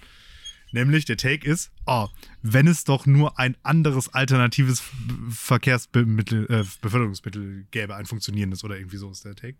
[0.70, 2.08] Nämlich der Take ist, oh,
[2.42, 4.82] wenn es doch nur ein anderes alternatives
[5.30, 9.56] Verkehrsmittel, äh, Beförderungsmittel gäbe, ein funktionierendes oder irgendwie so ist der Take.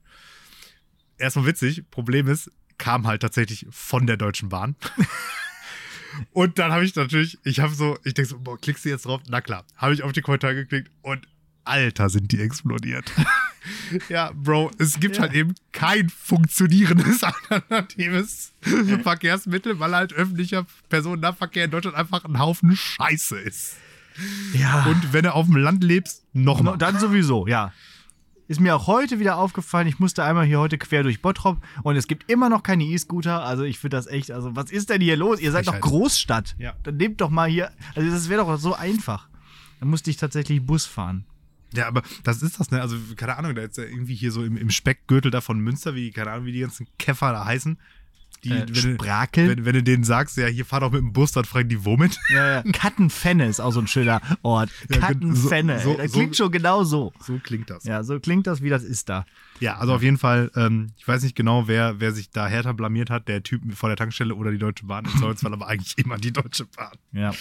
[1.17, 4.77] Erstmal witzig, Problem ist, kam halt tatsächlich von der Deutschen Bahn.
[6.33, 9.05] Und dann habe ich natürlich, ich habe so, ich denke so, boah, klickst du jetzt
[9.05, 9.23] drauf?
[9.29, 11.27] Na klar, habe ich auf die Kommentare geklickt und
[11.65, 13.13] Alter, sind die explodiert.
[14.09, 15.23] Ja, Bro, es gibt Ja.
[15.23, 18.53] halt eben kein funktionierendes alternatives
[19.03, 23.77] Verkehrsmittel, weil halt öffentlicher Personennahverkehr in Deutschland einfach ein Haufen Scheiße ist.
[24.53, 24.85] Ja.
[24.87, 26.77] Und wenn du auf dem Land lebst, noch No, mal.
[26.77, 27.73] dann sowieso, ja.
[28.49, 31.97] Ist mir auch heute wieder aufgefallen, ich musste einmal hier heute quer durch Bottrop und
[31.97, 33.45] es gibt immer noch keine E-Scooter.
[33.45, 35.39] Also ich finde das echt, also was ist denn hier los?
[35.39, 35.79] Ihr seid doch.
[35.79, 36.57] Großstadt.
[36.59, 36.75] Ja.
[36.83, 39.29] Dann nehmt doch mal hier, also das wäre doch so einfach.
[39.81, 41.25] Dann musste ich tatsächlich Bus fahren.
[41.75, 42.81] Ja, aber das ist das, ne?
[42.81, 45.95] Also, keine Ahnung, da ist ja irgendwie hier so im, im Speckgürtel da von Münster,
[45.95, 47.79] wie, keine Ahnung, wie die ganzen Käfer da heißen.
[48.45, 49.49] Die, Äh, wenn, du, Sprakel?
[49.49, 51.85] wenn, wenn du denen sagst, ja, hier fahr doch mit dem Bus, dann fragen die
[51.85, 52.17] womit.
[52.31, 52.63] Ja, ja.
[52.73, 54.71] Kattenfenne ist auch so ein schöner Ort.
[54.89, 55.81] Ja, Kattenfenne.
[55.81, 57.13] so- so- das klingt so- schon genau so.
[57.21, 57.83] So klingt das.
[57.85, 59.27] Ja, Ja, so klingt das, wie das ist da.
[59.77, 63.11] also auf jeden Fall, ähm, ich weiß nicht genau, wer, wer sich da härter blamiert
[63.11, 65.05] hat, der Typ vor der Tankstelle oder die Deutsche Bahn.
[65.07, 66.93] Im Zweifelsfall aber eigentlich immer die Deutsche Bahn.
[67.13, 67.33] Ja.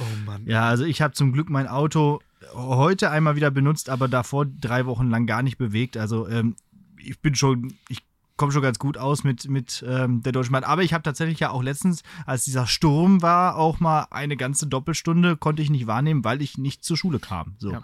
[0.00, 0.42] Oh Mann.
[0.46, 2.20] Ja, also ich habe zum Glück mein Auto
[2.52, 5.96] heute einmal wieder benutzt, aber davor drei Wochen lang gar nicht bewegt.
[5.96, 6.56] Also ähm,
[6.98, 8.02] ich bin schon, ich
[8.36, 10.64] komme schon ganz gut aus mit, mit ähm, der Deutschen Bahn.
[10.64, 14.66] Aber ich habe tatsächlich ja auch letztens, als dieser Sturm war, auch mal eine ganze
[14.66, 17.54] Doppelstunde konnte ich nicht wahrnehmen, weil ich nicht zur Schule kam.
[17.58, 17.72] So.
[17.72, 17.82] Ja.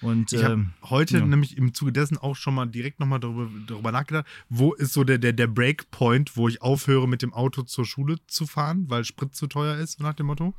[0.00, 1.24] Und Ich habe ähm, heute ja.
[1.24, 5.02] nämlich im Zuge dessen auch schon mal direkt nochmal darüber, darüber nachgedacht, wo ist so
[5.02, 9.04] der, der, der Breakpoint, wo ich aufhöre, mit dem Auto zur Schule zu fahren, weil
[9.04, 10.54] Sprit zu teuer ist, so nach dem Motto.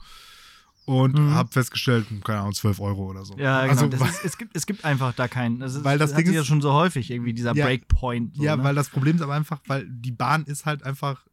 [0.89, 1.33] Und Mhm.
[1.35, 3.37] habe festgestellt, keine Ahnung, 12 Euro oder so.
[3.37, 3.71] ja, genau.
[3.73, 5.59] also, das weil, ist, es, gibt, es gibt einfach da keinen.
[5.59, 7.65] Das ist, Weil das hat Ding sich ja ist- schon so häufig irgendwie dieser Ja,
[7.65, 8.35] Breakpoint.
[8.37, 8.63] So, ja, ne?
[8.63, 11.25] weil das Problem ist aber einfach, weil die Bahn ist halt einfach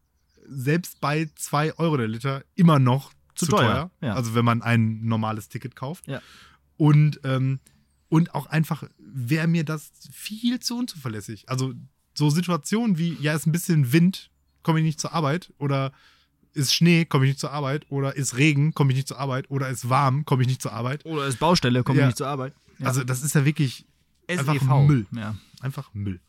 [0.46, 4.08] selbst bei 2 Euro der Liter immer noch Zu zu, teuer, teuer.
[4.08, 4.14] ja.
[4.14, 6.06] Also wenn man ein normales Ticket kauft.
[6.06, 6.20] Ja.
[6.76, 7.58] Und, ähm,
[8.10, 11.48] und auch einfach wäre mir das viel zu unzuverlässig.
[11.48, 11.72] Also
[12.14, 14.30] so Situationen wie, ja, ist ein bisschen Wind,
[14.62, 15.92] komme ich nicht zur Arbeit oder
[16.56, 19.50] ist Schnee, komme ich nicht zur Arbeit oder ist Regen, komme ich nicht zur Arbeit
[19.50, 21.04] oder ist warm, komme ich nicht zur Arbeit.
[21.06, 22.04] Oder ist Baustelle, komme Ja.
[22.04, 22.54] ich nicht zur Arbeit.
[22.78, 22.86] Ja.
[22.86, 23.84] Also das ist ja wirklich
[24.28, 24.86] einfach SEV.
[24.86, 25.06] Müll.
[25.12, 25.36] Ja.
[25.60, 26.20] einfach Müll.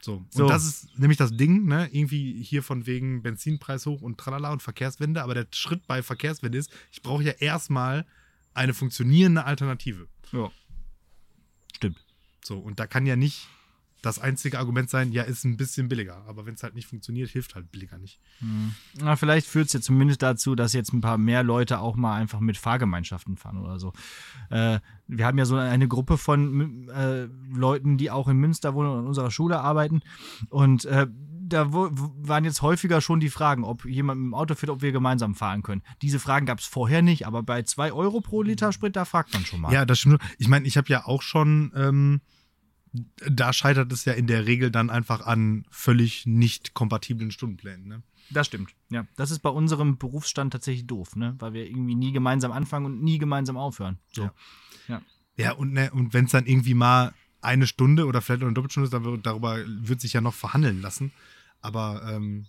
[0.00, 0.24] So.
[0.30, 0.42] So.
[0.44, 1.88] Und das ist nämlich das Ding, ne?
[1.92, 5.22] Irgendwie hier von wegen Benzinpreis hoch und tralala und Verkehrswende.
[5.22, 8.04] Aber der Schritt bei Verkehrswende ist, ich brauche ja erstmal
[8.54, 10.08] eine funktionierende Alternative.
[10.32, 10.50] ja.
[11.76, 12.04] Stimmt.
[12.44, 12.58] So.
[12.58, 13.46] Und da kann ja nicht
[14.02, 16.24] das einzige Argument sein, ja, ist ein bisschen billiger.
[16.26, 18.20] Aber wenn es halt nicht funktioniert, hilft halt billiger nicht.
[19.00, 22.16] Na, vielleicht führt es ja zumindest dazu, dass jetzt ein paar mehr Leute auch mal
[22.16, 23.92] einfach mit Fahrgemeinschaften fahren oder so.
[24.50, 28.90] Äh, wir haben ja so eine Gruppe von äh, Leuten, die auch in Münster wohnen
[28.90, 30.02] und an unserer Schule arbeiten.
[30.48, 31.06] Und äh,
[31.52, 34.92] da waren jetzt häufiger schon die Fragen, ob jemand mit dem Auto fährt, ob wir
[34.92, 35.82] gemeinsam fahren können.
[36.00, 39.32] Diese Fragen gab es vorher nicht, aber bei 2 Euro pro Liter Sprit, da fragt
[39.32, 39.72] man schon mal.
[39.72, 40.20] Ja, das stimmt.
[40.38, 42.20] Ich meine, ich habe ja auch schon, ähm,
[42.92, 47.86] da scheitert es ja in der Regel dann einfach an völlig nicht kompatiblen Stundenplänen.
[47.86, 48.02] Ne?
[48.30, 48.74] Das stimmt.
[48.90, 51.34] Ja, das ist bei unserem Berufsstand tatsächlich doof, ne?
[51.38, 53.98] weil wir irgendwie nie gemeinsam anfangen und nie gemeinsam aufhören.
[54.12, 54.30] So.
[54.88, 55.02] Ja.
[55.36, 58.84] Ja, und, ne, und wenn es dann irgendwie mal eine Stunde oder vielleicht eine Doppelstunde
[58.84, 61.10] ist, dann darüber wird sich ja noch verhandeln lassen.
[61.62, 62.46] Aber ähm,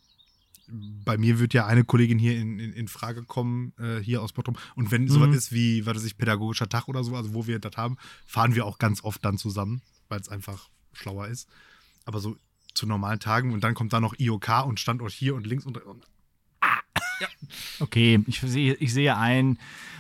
[0.68, 4.34] bei mir wird ja eine Kollegin hier in, in, in Frage kommen, äh, hier aus
[4.34, 4.60] Bottrop.
[4.76, 5.34] Und wenn sowas Mhm.
[5.34, 8.54] ist wie, was weiß ich, pädagogischer Tag oder so, also wo wir das haben, fahren
[8.54, 11.50] wir auch ganz oft dann zusammen, weil es einfach schlauer ist.
[12.06, 12.36] Aber so
[12.74, 15.78] zu normalen Tagen und dann kommt da noch IOK und Standort hier und links und,
[15.78, 16.06] und
[17.80, 19.58] Okay, ich sehe, ich sehe ein,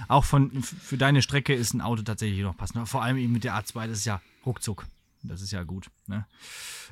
[0.08, 2.88] auch von, für deine Strecke ist ein Auto tatsächlich noch passend.
[2.88, 4.86] Vor allem eben mit der A2, das ist ja ruckzuck.
[5.24, 5.88] Das ist ja gut.
[6.08, 6.26] Ne?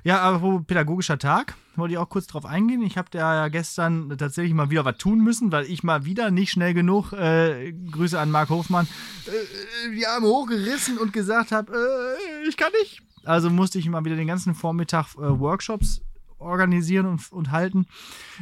[0.04, 2.82] Ja, aber pädagogischer Tag, wollte ich auch kurz drauf eingehen.
[2.82, 6.32] Ich habe da ja gestern tatsächlich mal wieder was tun müssen, weil ich mal wieder
[6.32, 8.88] nicht schnell genug, äh, Grüße an Marc Hofmann,
[9.28, 13.02] äh, die Arme hochgerissen und gesagt habe, äh, ich kann nicht.
[13.26, 16.02] Also musste ich mal wieder den ganzen Vormittag äh, Workshops
[16.40, 17.86] organisieren und, und halten.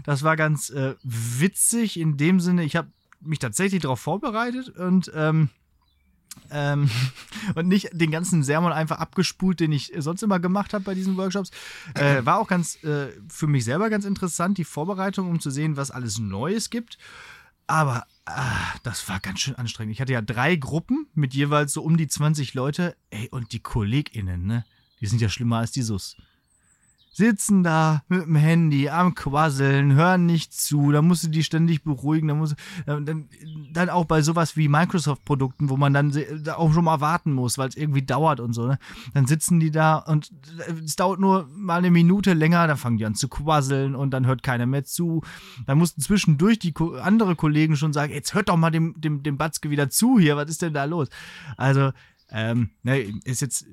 [0.06, 2.89] Das war ganz äh, witzig in dem Sinne, ich habe
[3.21, 5.49] mich tatsächlich darauf vorbereitet und ähm,
[6.52, 6.89] ähm,
[7.56, 11.17] und nicht den ganzen Sermon einfach abgespult, den ich sonst immer gemacht habe bei diesen
[11.17, 11.52] Workshops.
[11.95, 15.78] Äh, war auch ganz äh, für mich selber ganz interessant, die Vorbereitung, um zu sehen,
[15.78, 16.97] was alles Neues gibt.
[17.67, 19.93] Aber ah, das war ganz schön anstrengend.
[19.93, 22.95] Ich hatte ja drei Gruppen mit jeweils so um die 20 Leute.
[23.12, 24.65] Ey, und die KollegInnen, ne?
[25.02, 26.17] Die sind ja schlimmer als die SUS
[27.12, 31.84] sitzen da mit dem Handy am Quasseln, hören nicht zu, da musst du die ständig
[31.84, 33.30] beruhigen, dann, musst, dann,
[33.74, 37.58] dann auch bei sowas wie Microsoft-Produkten, wo man dann da auch schon mal warten muss,
[37.58, 38.80] weil es irgendwie dauert und so, ne?
[39.13, 40.32] dann sitzen die da und
[40.84, 44.26] es dauert nur mal eine Minute länger, dann fangen die an zu quasseln und dann
[44.26, 45.22] hört keiner mehr zu.
[45.65, 49.24] Dann mussten zwischendurch die Ko andere Kollegen schon sagen, jetzt hört doch mal dem, dem,
[49.24, 51.10] dem Batzke wieder zu hier, was ist denn da los?
[51.58, 51.91] Also,
[52.32, 53.65] ähm, ne, ist jetzt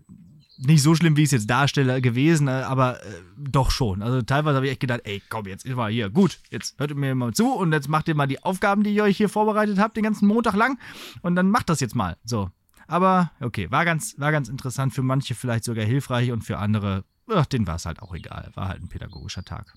[0.59, 4.03] nicht so schlimm, wie ich es jetzt darstelle, gewesen, äh, aber äh, doch schon.
[4.03, 6.91] Also teilweise habe ich echt gedacht, ey, komm, jetzt ist mal hier, gut, jetzt hört
[6.91, 9.29] ihr mir mal zu und jetzt macht ihr mal die Aufgaben, die ihr euch hier
[9.29, 10.79] vorbereitet habt, den ganzen Montag lang
[11.23, 12.17] und dann macht das jetzt mal.
[12.25, 12.51] So.
[12.87, 17.05] Aber okay, war ganz, war ganz interessant, für manche vielleicht sogar hilfreich und für andere,
[17.29, 18.51] ach, denen war es halt auch egal.
[18.55, 19.75] War halt ein pädagogischer Tag.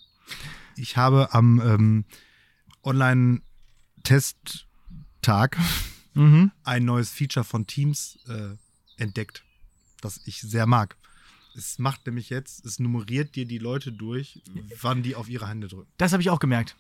[0.75, 2.05] Ich habe am ähm,
[2.83, 5.57] Online-Testtag
[6.15, 6.51] Mhm.
[6.63, 8.55] ein neues Feature von Teams äh,
[9.01, 9.43] entdeckt,
[10.01, 10.97] das ich sehr mag.
[11.55, 14.41] Es macht nämlich jetzt, es nummeriert dir die Leute durch,
[14.81, 15.91] wann die auf ihre Hände drücken.
[15.97, 16.75] Das habe ich auch gemerkt.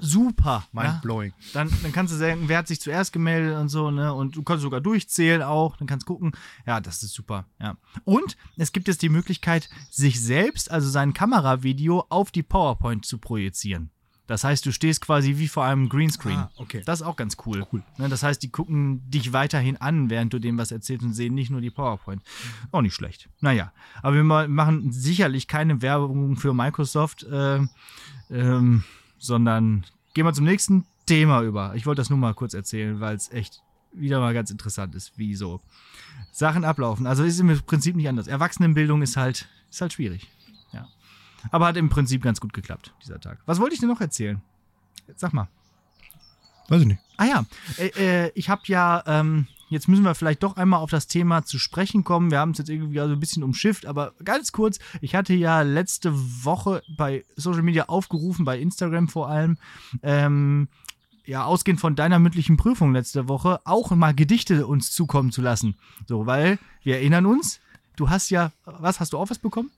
[0.00, 0.66] Super.
[0.72, 1.00] Mind ja?
[1.02, 1.32] blowing.
[1.52, 4.12] Dann, dann kannst du sagen, wer hat sich zuerst gemeldet und so, ne?
[4.12, 6.32] Und du kannst sogar durchzählen auch, dann kannst gucken.
[6.66, 7.76] Ja, das ist super, ja.
[8.04, 13.18] Und es gibt jetzt die Möglichkeit, sich selbst, also sein Kameravideo, auf die PowerPoint zu
[13.18, 13.90] projizieren.
[14.30, 16.36] Das heißt, du stehst quasi wie vor einem Greenscreen.
[16.38, 16.82] Ah, okay.
[16.86, 17.66] Das ist auch ganz cool.
[17.72, 17.82] Cool.
[17.98, 21.34] Ne, das heißt, die gucken dich weiterhin an, während du dem was erzählst und sehen
[21.34, 22.22] nicht nur die PowerPoint.
[22.70, 23.28] Auch nicht schlecht.
[23.40, 27.60] Naja, aber wir ma- machen sicherlich keine Werbung für Microsoft, äh,
[28.30, 28.84] ähm,
[29.18, 31.74] sondern gehen wir zum nächsten Thema über.
[31.74, 33.62] Ich wollte das nur mal kurz erzählen, weil es echt
[33.92, 35.60] wieder mal ganz interessant ist, wie so
[36.30, 37.06] Sachen ablaufen.
[37.08, 38.28] Also ist im Prinzip nicht anders.
[38.28, 40.28] Erwachsenenbildung ist halt, ist halt schwierig.
[40.72, 40.86] Ja.
[41.50, 43.38] Aber hat im Prinzip ganz gut geklappt, dieser Tag.
[43.46, 44.40] Was wollte ich dir noch erzählen?
[45.16, 45.48] Sag mal.
[46.68, 47.00] Weiß ich nicht.
[47.16, 47.44] Ah ja,
[47.78, 51.44] äh, äh, ich habe ja, ähm, jetzt müssen wir vielleicht doch einmal auf das Thema
[51.44, 52.30] zu sprechen kommen.
[52.30, 55.62] Wir haben es jetzt irgendwie also ein bisschen umschifft, aber ganz kurz, ich hatte ja
[55.62, 59.58] letzte Woche bei Social Media aufgerufen, bei Instagram vor allem,
[60.02, 60.68] ähm,
[61.24, 65.76] ja, ausgehend von deiner mündlichen Prüfung letzte Woche, auch mal Gedichte uns zukommen zu lassen.
[66.06, 67.60] So, weil wir erinnern uns,
[67.96, 69.70] du hast ja, was, hast du auch was bekommen?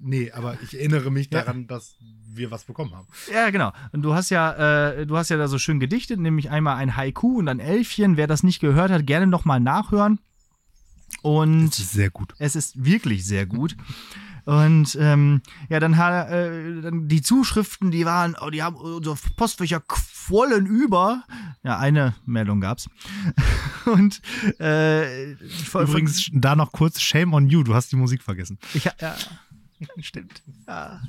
[0.00, 1.42] Nee, aber ich erinnere mich Ja.
[1.42, 1.96] daran, dass
[2.32, 3.06] wir was bekommen haben.
[3.32, 3.72] Ja, genau.
[3.92, 6.96] Und du hast ja, äh, du hast ja da so schön gedichtet, nämlich einmal ein
[6.96, 8.16] Haiku und ein Elfchen.
[8.16, 10.18] Wer das nicht gehört hat, gerne nochmal nachhören.
[11.22, 12.34] Und Das ist sehr gut.
[12.38, 13.76] es ist wirklich sehr gut.
[14.46, 19.80] Und ähm, ja, dann, äh, dann die Zuschriften, die waren, oh, die haben unsere Postfächer
[19.80, 21.24] quollen über.
[21.62, 22.90] Ja, eine Meldung gab's.
[23.86, 24.20] Und
[24.60, 28.58] äh, Übrigens, da noch kurz Shame on you, du hast die Musik vergessen.
[28.74, 29.14] ich, ja,
[30.00, 30.42] stimmt.
[30.66, 31.00] Ja.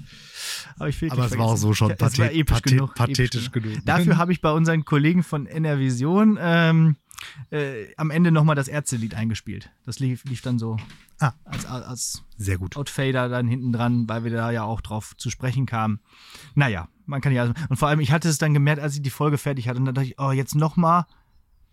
[0.78, 2.96] Aber, ich Aber es war auch so schon es war pathet- episch pathet- genug.
[2.96, 3.86] pathetisch episch genug.
[3.86, 6.96] Dafür habe ich bei unseren Kollegen von NR Vision ähm,
[7.52, 9.70] äh, am Ende nochmal das Ärzte-Lied eingespielt.
[9.86, 10.78] Das lief, lief dann so
[11.20, 11.32] Ah.
[11.46, 12.76] als, als Sehr gut.
[12.76, 16.00] Outfader dann hinten dran, weil wir da ja auch drauf zu sprechen kamen.
[16.56, 17.54] Naja, man kann ja.
[17.70, 19.80] Und vor allem, ich hatte es dann gemerkt, als ich die Folge fertig hatte.
[19.80, 21.06] Und dann dachte ich, oh, jetzt nochmal.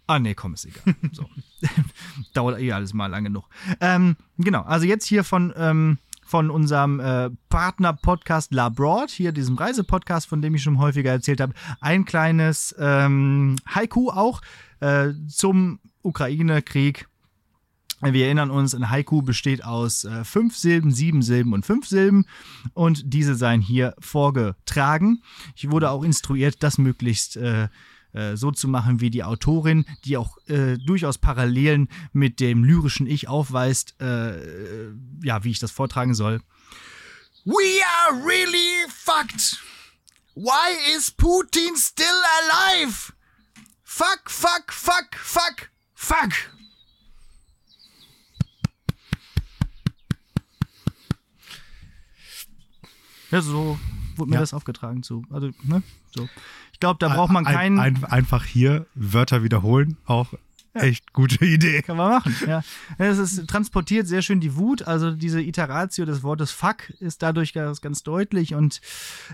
[0.07, 0.95] Ah, nee, komm, ist egal.
[1.12, 1.29] So.
[2.35, 3.49] Dauert eh alles mal lang genug.
[3.81, 5.99] Ähm, genau, also jetzt hier von, ähm,
[6.33, 11.53] von unserem äh, Partner-Podcast Labroad, hier diesem Reisepodcast, von dem ich schon häufiger erzählt habe,
[11.83, 14.40] ein kleines ähm, Haiku auch
[14.81, 17.07] äh, zum Ukraine-Krieg.
[18.01, 22.25] Wir erinnern uns, ein Haiku besteht aus äh, fünf Silben, sieben Silben und fünf Silben
[22.73, 25.23] und diese seien hier vorgetragen.
[25.55, 27.68] Ich wurde auch instruiert, das möglichst äh,
[28.12, 33.07] äh, so zu machen wie die Autorin, die auch äh, durchaus Parallelen mit dem lyrischen
[33.07, 34.37] Ich aufweist, äh,
[34.87, 36.40] äh, ja, wie ich das vortragen soll.
[37.44, 39.59] We are really fucked.
[40.35, 42.07] Why is Putin still
[42.51, 43.12] alive?
[43.83, 46.33] Fuck, fuck, fuck, fuck, fuck.
[53.31, 53.79] Ja, so
[54.16, 54.40] wurde mir Ja.
[54.40, 55.03] das aufgetragen.
[55.03, 55.83] So, also, ne?
[56.14, 56.29] so.
[56.83, 57.79] Ich glaube, da braucht man keinen.
[57.79, 60.35] Ein, ein, einfach hier Wörter wiederholen, auch
[60.73, 61.81] echt gute Idee.
[61.83, 62.64] Kann man machen, ja.
[62.99, 67.53] Es ist transportiert sehr schön die Wut, also diese Iteratio des Wortes Fuck ist dadurch
[67.53, 68.81] ganz, ganz deutlich und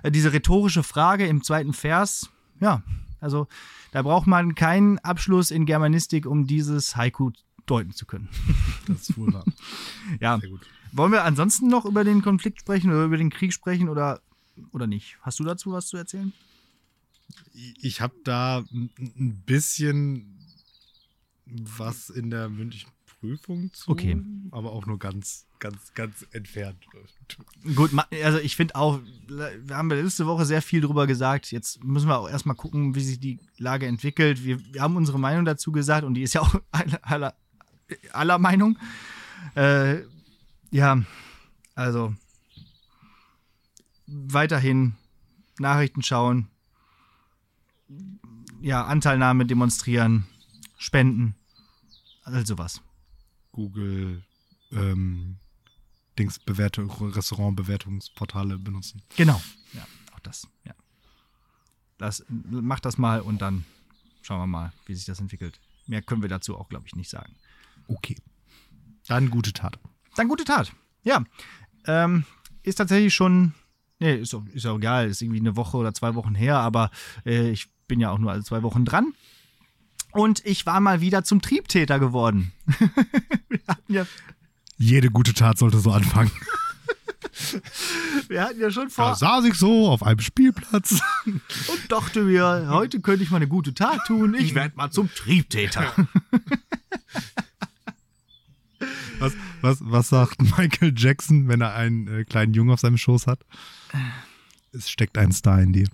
[0.02, 2.28] äh, diese rhetorische Frage im zweiten Vers,
[2.60, 2.82] ja,
[3.18, 3.48] also
[3.92, 7.30] da braucht man keinen Abschluss in Germanistik, um dieses Haiku
[7.64, 8.28] deuten zu können.
[8.88, 9.44] Das ist wohl wahr.
[10.20, 10.60] Ja, Sehr gut.
[10.92, 14.20] wollen wir ansonsten noch über den Konflikt sprechen oder über den Krieg sprechen oder,
[14.72, 15.16] oder nicht?
[15.22, 16.34] Hast du dazu was zu erzählen?
[17.52, 20.38] Ich habe da ein bisschen
[21.46, 24.16] was in der mündlichen Prüfung zu, Okay.
[24.52, 26.86] aber auch nur ganz, ganz, ganz entfernt.
[27.74, 27.90] Gut,
[28.22, 31.50] also ich finde auch, wir haben letzte Woche sehr viel drüber gesagt.
[31.50, 34.44] Jetzt müssen wir auch erstmal gucken, wie sich die Lage entwickelt.
[34.44, 37.34] Wir, wir haben unsere Meinung dazu gesagt und die ist ja auch aller, aller,
[38.12, 38.78] aller Meinung.
[39.54, 40.02] Äh,
[40.70, 41.02] ja,
[41.74, 42.14] also
[44.06, 44.94] weiterhin
[45.58, 46.48] Nachrichten schauen,
[48.60, 50.26] ja, Anteilnahme demonstrieren,
[50.76, 51.34] spenden,
[52.24, 52.80] all sowas.
[53.52, 54.22] Google,
[54.72, 55.36] ähm,
[56.18, 59.02] Dings, Bewertung, Restaurantbewertungsportale benutzen.
[59.16, 59.40] Genau.
[59.72, 60.46] Ja, auch das.
[60.64, 60.74] Ja.
[61.96, 63.64] Das, mach das mal und dann
[64.22, 65.60] schauen wir mal, wie sich das entwickelt.
[65.86, 67.34] Mehr können wir dazu auch, glaube ich, nicht sagen.
[67.88, 68.16] Okay.
[69.06, 69.78] Dann gute Tat.
[70.16, 70.72] Dann gute Tat.
[71.02, 71.24] Ja.
[71.86, 72.24] Ähm,
[72.62, 73.54] ist tatsächlich schon.
[74.00, 76.90] Nee, ist, auch- ist auch egal, ist irgendwie eine Woche oder zwei Wochen her, aber
[77.24, 79.14] äh, ich bin ja auch nur alle zwei Wochen dran.
[80.12, 82.52] Und ich war mal wieder zum Triebtäter geworden.
[83.48, 84.06] wir, hatten ja,
[84.76, 86.30] Jede gute Tat sollte so anfangen.
[88.28, 91.00] wir hatten ja schon vor Da saß ich so auf einem Spielplatz.
[91.24, 94.34] und dachte mir, heute könnte ich mal eine gute Tat tun.
[94.38, 95.92] Ich werde mal zum Triebtäter.
[99.18, 103.26] Was, was, was sagt Michael Jackson, wenn er einen äh, kleinen Jungen auf seinem Schoß
[103.26, 103.40] hat?
[104.70, 105.88] Es steckt ein Star in dir.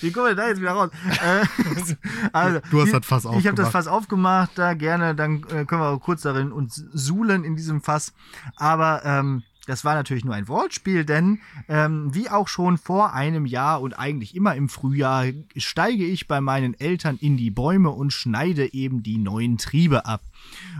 [0.00, 0.90] Wie kommen wir da jetzt wieder raus?
[1.06, 1.44] Äh,
[2.32, 3.72] also, Du hast das Fass Ich habe das aufgemacht.
[3.72, 7.80] Fass aufgemacht, da gerne, dann äh, können wir auch kurz darin uns suhlen in diesem
[7.80, 8.12] Fass.
[8.56, 13.46] Aber ähm, das war natürlich nur ein Wortspiel, denn ähm, wie auch schon vor einem
[13.46, 18.12] Jahr und eigentlich immer im Frühjahr steige ich bei meinen Eltern in die Bäume und
[18.12, 20.22] schneide eben die neuen Triebe ab.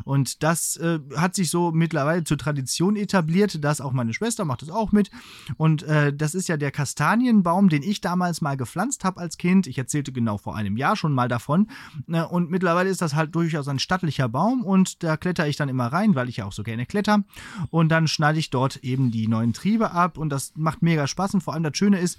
[0.05, 4.63] Und das äh, hat sich so mittlerweile zur Tradition etabliert, dass auch meine Schwester macht
[4.63, 5.11] das auch mit.
[5.57, 9.67] Und äh, das ist ja der Kastanienbaum, den ich damals mal gepflanzt habe als Kind.
[9.67, 11.69] Ich erzählte genau vor einem Jahr schon mal davon.
[12.09, 15.69] Äh, und mittlerweile ist das halt durchaus ein stattlicher Baum und da kletter ich dann
[15.69, 17.25] immer rein, weil ich ja auch so gerne kletter.
[17.71, 21.35] Und dann schneide ich dort eben die neuen Triebe ab und das macht mega Spaß.
[21.35, 22.19] Und vor allem das Schöne ist,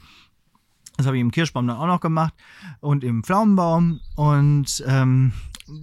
[0.97, 2.33] das habe ich im Kirschbaum dann auch noch gemacht
[2.79, 3.99] und im Pflaumenbaum.
[4.15, 5.31] Und ähm,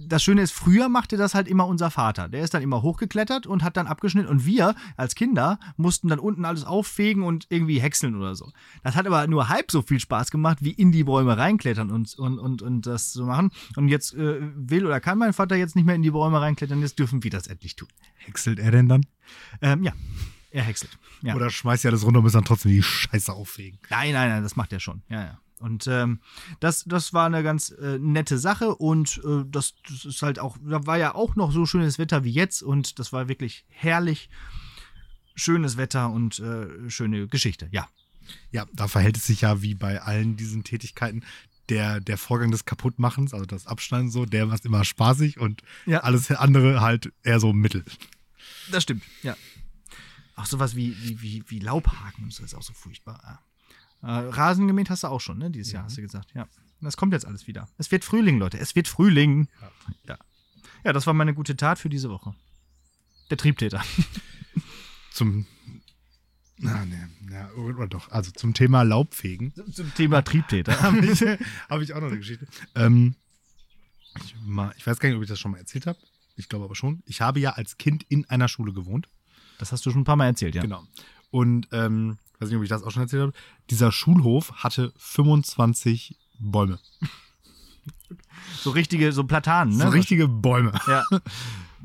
[0.07, 2.29] das Schöne ist, früher machte das halt immer unser Vater.
[2.29, 4.29] Der ist dann immer hochgeklettert und hat dann abgeschnitten.
[4.29, 8.51] Und wir als Kinder mussten dann unten alles auffegen und irgendwie häckseln oder so.
[8.83, 12.13] Das hat aber nur halb so viel Spaß gemacht, wie in die Bäume reinklettern und,
[12.17, 13.51] und, und, und das so machen.
[13.75, 16.81] Und jetzt äh, will oder kann mein Vater jetzt nicht mehr in die Bäume reinklettern.
[16.81, 17.89] Jetzt dürfen wir das endlich tun.
[18.15, 19.05] Häckselt er denn dann?
[19.61, 19.93] Ähm, ja,
[20.51, 20.97] er häckselt.
[21.21, 21.35] Ja.
[21.35, 23.79] Oder schmeißt ja alles runter und muss dann trotzdem die Scheiße auffegen?
[23.89, 25.01] Nein, nein, nein, das macht er schon.
[25.09, 25.39] Ja, ja.
[25.59, 26.19] Und ähm,
[26.59, 30.57] das, das war eine ganz äh, nette Sache und äh, das, das ist halt auch,
[30.61, 34.29] da war ja auch noch so schönes Wetter wie jetzt und das war wirklich herrlich.
[35.35, 37.87] Schönes Wetter und äh, schöne Geschichte, ja.
[38.51, 41.23] Ja, da verhält es sich ja wie bei allen diesen Tätigkeiten.
[41.69, 46.01] Der, der Vorgang des Kaputtmachens, also das Abschneiden so, der war immer spaßig und Ja.
[46.01, 47.83] alles andere halt eher so mittel.
[48.71, 49.35] Das stimmt, ja.
[50.35, 53.19] Auch sowas wie, wie, wie, wie Laubhaken, das ist auch so furchtbar.
[53.23, 53.39] Ja.
[54.05, 55.49] Äh, Rasen gemäht hast du auch schon, ne?
[55.49, 56.47] Dieses Jahr hast du gesagt, ja.
[56.81, 57.67] Das kommt jetzt alles wieder.
[57.77, 58.59] Es wird Frühling, Leute.
[58.59, 59.47] Es wird Frühling.
[60.07, 60.17] Ja.
[60.83, 62.35] Ja, das war meine gute Tat für diese Woche.
[63.31, 63.83] Der Triebtäter.
[65.11, 65.47] Zum.
[66.57, 68.11] Na, ne, ja, oder doch.
[68.11, 70.79] Also zum Thema Laubfegen Zum Thema Triebtäter.
[70.81, 72.47] habe ich, hab ich auch noch eine Geschichte.
[72.75, 73.15] Ähm,
[74.23, 75.97] ich, mal, ich weiß gar nicht, ob ich das schon mal erzählt habe.
[76.35, 77.01] Ich glaube aber schon.
[77.07, 79.09] Ich habe ja als Kind in einer Schule gewohnt.
[79.57, 80.61] Das hast du schon ein paar Mal erzählt, ja.
[80.61, 80.85] Genau.
[81.31, 83.33] Und ähm, weiß nicht, ob ich das auch schon erzählt habe.
[83.69, 86.79] Dieser Schulhof hatte 25 Bäume.
[88.61, 89.83] So richtige, so Platanen, ne?
[89.83, 90.73] So richtige Bäume.
[90.87, 91.03] Ja.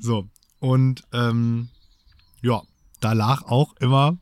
[0.03, 0.31] So.
[0.61, 1.69] Und ähm,
[2.41, 2.63] ja,
[3.01, 4.17] da lag auch immer,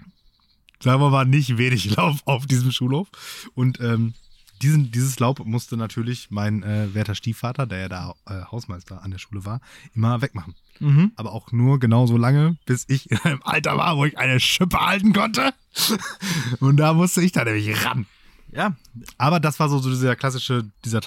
[0.83, 3.09] sagen wir mal, nicht wenig Laub auf diesem Schulhof.
[3.55, 4.15] Und ähm,
[4.63, 9.11] diesen, dieses Laub musste natürlich mein äh, werter Stiefvater, der ja da äh, Hausmeister an
[9.11, 9.61] der Schule war,
[9.95, 10.55] immer wegmachen.
[10.81, 11.13] Mhm.
[11.17, 14.79] Aber auch nur genauso lange, bis ich in einem Alter war, wo ich eine Schippe
[14.79, 15.53] halten konnte.
[16.61, 18.07] Und da musste ich dann nämlich ran.
[18.51, 18.77] Ja,
[19.19, 21.03] Aber das war so, so dieser klassische, dieser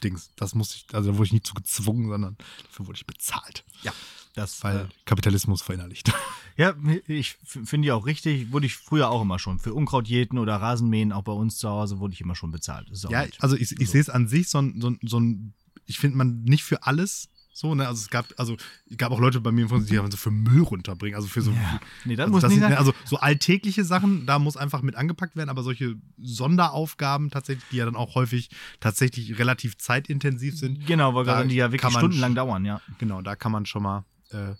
[0.00, 0.30] Taschengeld-Dings.
[0.36, 3.64] Das musste ich, also da wurde ich nicht zu gezwungen, sondern dafür wurde ich bezahlt.
[3.82, 3.92] ja.
[4.34, 6.12] Das, Weil äh, Kapitalismus verinnerlicht.
[6.58, 6.74] ja,
[7.06, 9.58] ich finde ja auch richtig, wurde ich früher auch immer schon.
[9.58, 12.86] Für Unkrautjäten oder Rasenmähen, auch bei uns zu Hause, wurde ich immer schon bezahlt.
[13.08, 13.34] Ja, gut.
[13.40, 13.92] also ich, ich So.
[13.92, 15.54] sehe es an sich so ein, so so ein
[15.86, 17.88] ich finde man nicht für alles so, ne?
[17.88, 18.54] Also es gab, also
[18.90, 21.26] es gab auch Leute bei mir im Freundeskreis, die haben so für Müll runterbringen, also
[21.26, 21.80] für so Ja.
[22.04, 22.76] Nee, das also, muss das nicht sind- sein.
[22.78, 27.76] also so alltägliche Sachen, da muss einfach mit angepackt werden, aber solche Sonderaufgaben tatsächlich, die
[27.78, 32.34] ja dann auch häufig tatsächlich relativ zeitintensiv sind, Genau, weil gerade die ja wirklich stundenlang
[32.34, 32.80] dauern, ja.
[32.98, 34.52] genau, da kann man schon mal äh,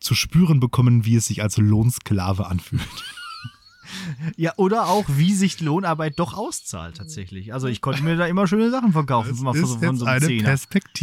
[0.00, 2.82] zu spüren bekommen, wie es sich als Lohnsklave anfühlt.
[4.36, 7.52] Ja, oder auch, wie sich Lohnarbeit doch auszahlt tatsächlich.
[7.52, 9.34] Also ich konnte mir da immer schöne Sachen verkaufen.
[9.34, 10.42] von, so- von so einem eine Zehner.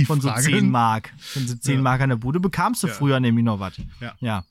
[0.05, 0.41] Von so Perspektivfrage.
[0.43, 1.13] 10 Mark.
[1.17, 1.81] Von so 10 Ja.
[1.81, 2.93] Mark an der Bude bekamst du Ja.
[2.93, 3.73] früher nämlich noch was.
[3.99, 4.13] Ja.
[4.19, 4.43] ja.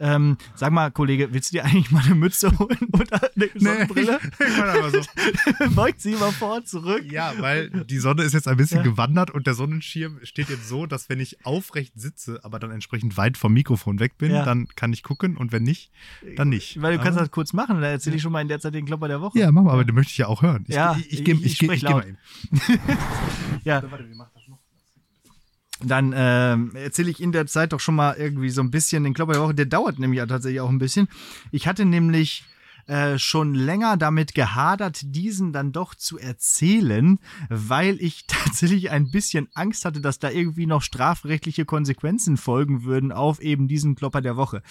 [0.00, 4.20] Ähm, sag mal, Kollege, willst du dir eigentlich mal eine Mütze holen oder eine Sonnenbrille?
[4.38, 5.00] ich meine aber so.
[5.74, 7.02] Beugt sie mal vor, zurück.
[7.10, 8.82] Ja, weil die Sonne ist jetzt ein bisschen Ja.
[8.84, 13.16] gewandert und der Sonnenschirm steht jetzt so, dass wenn ich aufrecht sitze, aber dann entsprechend
[13.16, 14.44] weit vom Mikrofon weg bin, Ja.
[14.44, 15.90] dann kann ich gucken und wenn nicht,
[16.36, 16.80] dann nicht.
[16.80, 18.74] Weil du kannst aber, das kurz machen, da erzähle ich schon mal in der Zeit
[18.74, 19.38] den Klopper der Woche.
[19.38, 20.64] Ja, mach mal, aber den möchte ich ja auch hören.
[20.68, 22.06] Ich, Ja, ich, ich, geh- ich- ich, ich geh- sprech ich geh mal laut.
[22.06, 23.60] eben.
[23.64, 23.82] Ja.
[25.84, 29.14] Dann ähm, erzähle ich in der Zeit doch schon mal irgendwie so ein bisschen den
[29.14, 29.54] Klopper der Woche.
[29.54, 31.08] Der dauert nämlich ja tatsächlich auch ein bisschen.
[31.52, 32.44] Ich hatte nämlich
[32.88, 37.18] äh, schon länger damit gehadert, diesen dann doch zu erzählen,
[37.50, 43.12] weil ich tatsächlich ein bisschen Angst hatte, dass da irgendwie noch strafrechtliche Konsequenzen folgen würden
[43.12, 44.62] auf eben diesen Klopper der Woche.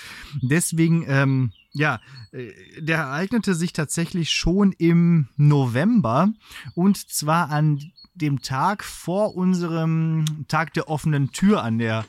[0.41, 6.33] Deswegen, ähm, ja, äh, der ereignete sich tatsächlich schon im November
[6.73, 7.79] und zwar an
[8.17, 12.05] dem Tag vor unserem Tag der offenen Tür an der,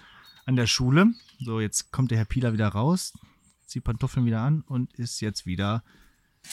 [0.47, 1.13] an der Schule.
[1.41, 3.13] So, jetzt kommt der Herr Pieler wieder raus,
[3.67, 5.83] zieht Pantoffeln wieder an und ist jetzt wieder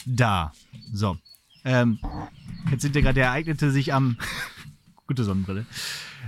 [0.04, 0.52] da.
[0.92, 1.18] So.
[1.64, 1.98] Ähm,
[2.70, 4.16] jetzt sind wir gerade, der ereignete sich am.
[5.06, 5.66] gute Sonnenbrille.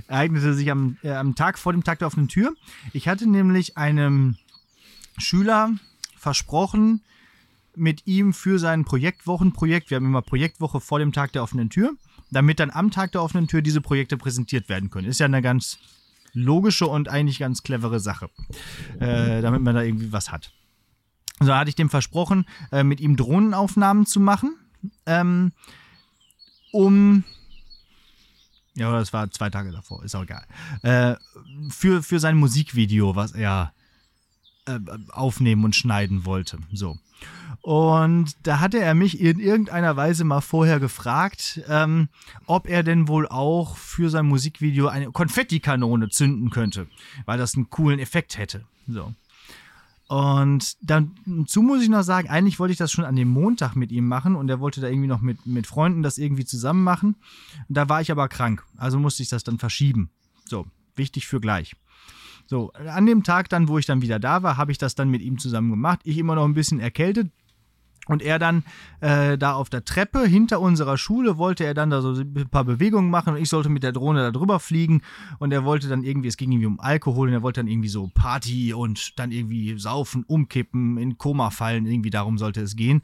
[0.06, 2.54] Ereignete sich am, äh, am Tag vor dem Tag der offenen Tür.
[2.92, 4.36] Ich hatte nämlich einem
[5.18, 5.72] Schüler
[6.16, 7.02] versprochen,
[7.74, 11.94] mit ihm für sein Projektwochenprojekt, wir haben immer Projektwoche vor dem Tag der offenen Tür,
[12.30, 15.08] damit dann am Tag der offenen Tür diese Projekte präsentiert werden können.
[15.08, 15.78] Ist ja eine ganz
[16.32, 18.30] logische und eigentlich ganz clevere Sache,
[19.00, 20.52] äh, damit man da irgendwie was hat.
[21.40, 24.56] So hatte ich dem versprochen, äh, mit ihm Drohnenaufnahmen zu machen,
[25.06, 25.52] ähm,
[26.72, 27.24] um
[28.78, 30.46] ja, das war zwei Tage davor, ist auch egal.
[30.82, 31.16] Äh,
[31.68, 33.72] für, für sein Musikvideo, was er
[34.66, 34.78] äh,
[35.10, 36.58] aufnehmen und schneiden wollte.
[36.72, 36.96] So.
[37.62, 42.08] Und da hatte er mich in irgendeiner Weise mal vorher gefragt, ähm,
[42.46, 46.86] ob er denn wohl auch für sein Musikvideo eine Konfettikanone zünden könnte,
[47.26, 48.64] weil das einen coolen Effekt hätte.
[48.86, 49.12] So.
[50.08, 53.92] Und dazu muss ich noch sagen, eigentlich wollte ich das schon an dem Montag mit
[53.92, 57.16] ihm machen und er wollte da irgendwie noch mit, mit Freunden das irgendwie zusammen machen.
[57.68, 60.10] Da war ich aber krank, also musste ich das dann verschieben.
[60.46, 61.76] So, wichtig für gleich.
[62.46, 65.10] So, an dem Tag dann, wo ich dann wieder da war, habe ich das dann
[65.10, 66.00] mit ihm zusammen gemacht.
[66.04, 67.30] Ich immer noch ein bisschen erkältet,
[68.08, 68.64] und er dann
[69.00, 72.64] äh, da auf der Treppe hinter unserer Schule wollte er dann da so ein paar
[72.64, 75.02] Bewegungen machen und ich sollte mit der Drohne da drüber fliegen.
[75.38, 77.88] Und er wollte dann irgendwie, es ging irgendwie um Alkohol und er wollte dann irgendwie
[77.88, 81.86] so Party und dann irgendwie saufen, umkippen, in Koma fallen.
[81.86, 83.02] Irgendwie darum sollte es gehen.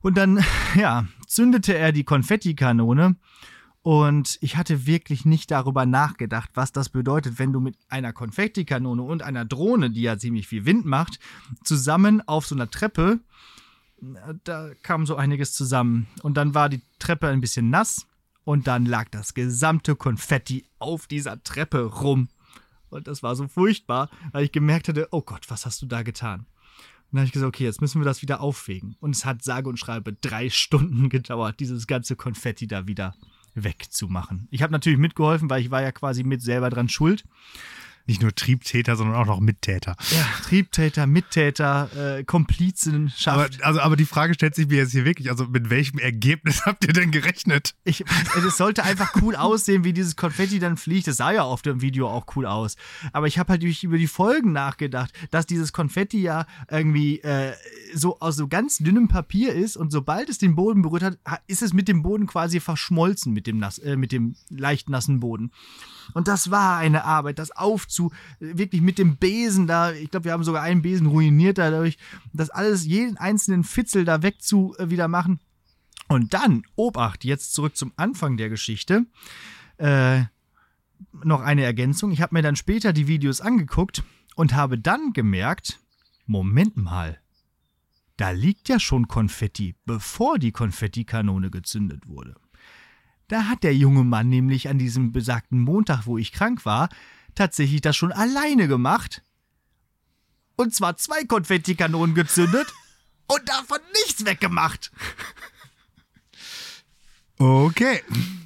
[0.00, 0.44] Und dann,
[0.74, 3.16] ja, zündete er die Konfettikanone.
[3.82, 9.00] Und ich hatte wirklich nicht darüber nachgedacht, was das bedeutet, wenn du mit einer Konfettikanone
[9.00, 11.20] und einer Drohne, die ja ziemlich viel Wind macht,
[11.62, 13.20] zusammen auf so einer Treppe
[14.44, 16.06] da kam so einiges zusammen.
[16.22, 18.06] Und dann war die Treppe ein bisschen nass
[18.44, 22.28] und dann lag das gesamte Konfetti auf dieser Treppe rum.
[22.90, 26.02] Und das war so furchtbar, weil ich gemerkt hatte, oh Gott, was hast du da
[26.02, 26.46] getan?
[27.10, 28.96] Dann habe ich gesagt, okay, jetzt müssen wir das wieder aufwägen.
[29.00, 33.14] Und es hat sage und schreibe drei Stunden gedauert, dieses ganze Konfetti da wieder
[33.54, 34.46] wegzumachen.
[34.50, 37.24] Ich habe natürlich mitgeholfen, weil ich war ja quasi mit selber dran schuld
[38.08, 39.96] nicht nur Triebtäter, sondern auch noch Mittäter.
[40.10, 43.60] Ja, Triebtäter, Mittäter, äh, Komplizenschaft.
[43.60, 46.62] Aber, also, aber die Frage stellt sich mir jetzt hier wirklich, also mit welchem Ergebnis
[46.66, 47.74] habt ihr denn gerechnet?
[47.84, 48.04] Ich,
[48.36, 51.06] es sollte einfach cool aussehen, wie dieses Konfetti dann fliegt.
[51.06, 52.76] Das sah ja auf dem Video auch cool aus.
[53.12, 57.52] Aber ich habe halt über die Folgen nachgedacht, dass dieses Konfetti ja irgendwie äh,
[57.94, 61.62] so aus so ganz dünnem Papier ist und sobald es den Boden berührt hat, ist
[61.62, 65.50] es mit dem Boden quasi verschmolzen, mit dem, nass, äh, mit dem leicht nassen Boden.
[66.14, 70.32] Und das war eine Arbeit, das aufzu, wirklich mit dem Besen da, ich glaube, wir
[70.32, 71.98] haben sogar einen Besen ruiniert dadurch,
[72.32, 75.40] das alles, jeden einzelnen Fitzel da wegzu äh, wieder machen.
[76.08, 79.04] Und dann, Obacht, jetzt zurück zum Anfang der Geschichte.
[79.76, 80.22] Äh,
[81.22, 82.10] noch eine Ergänzung.
[82.10, 84.02] Ich habe mir dann später die Videos angeguckt
[84.34, 85.80] und habe dann gemerkt,
[86.26, 87.18] Moment mal,
[88.18, 92.34] da liegt ja schon Konfetti, bevor die Konfettikanone gezündet wurde.
[93.28, 96.88] Da hat der junge Mann nämlich an diesem besagten Montag, wo ich krank war,
[97.34, 99.22] tatsächlich das schon alleine gemacht.
[100.56, 102.66] Und zwar zwei Konfettikanonen gezündet
[103.28, 104.92] und davon nichts weggemacht.
[107.40, 108.02] Okay.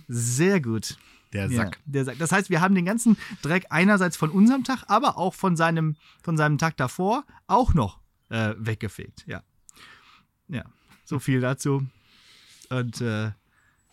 [0.07, 0.99] Sehr gut.
[1.33, 1.77] Der Sack.
[1.77, 2.18] Ja, der Sack.
[2.18, 5.97] Das heißt, wir haben den ganzen Dreck einerseits von unserem Tag, aber auch von seinem,
[6.23, 9.25] von seinem Tag davor auch noch äh, weggefegt.
[9.27, 9.43] Ja.
[10.53, 10.65] Ja.
[11.05, 11.85] So viel dazu.
[12.71, 13.33] Und äh,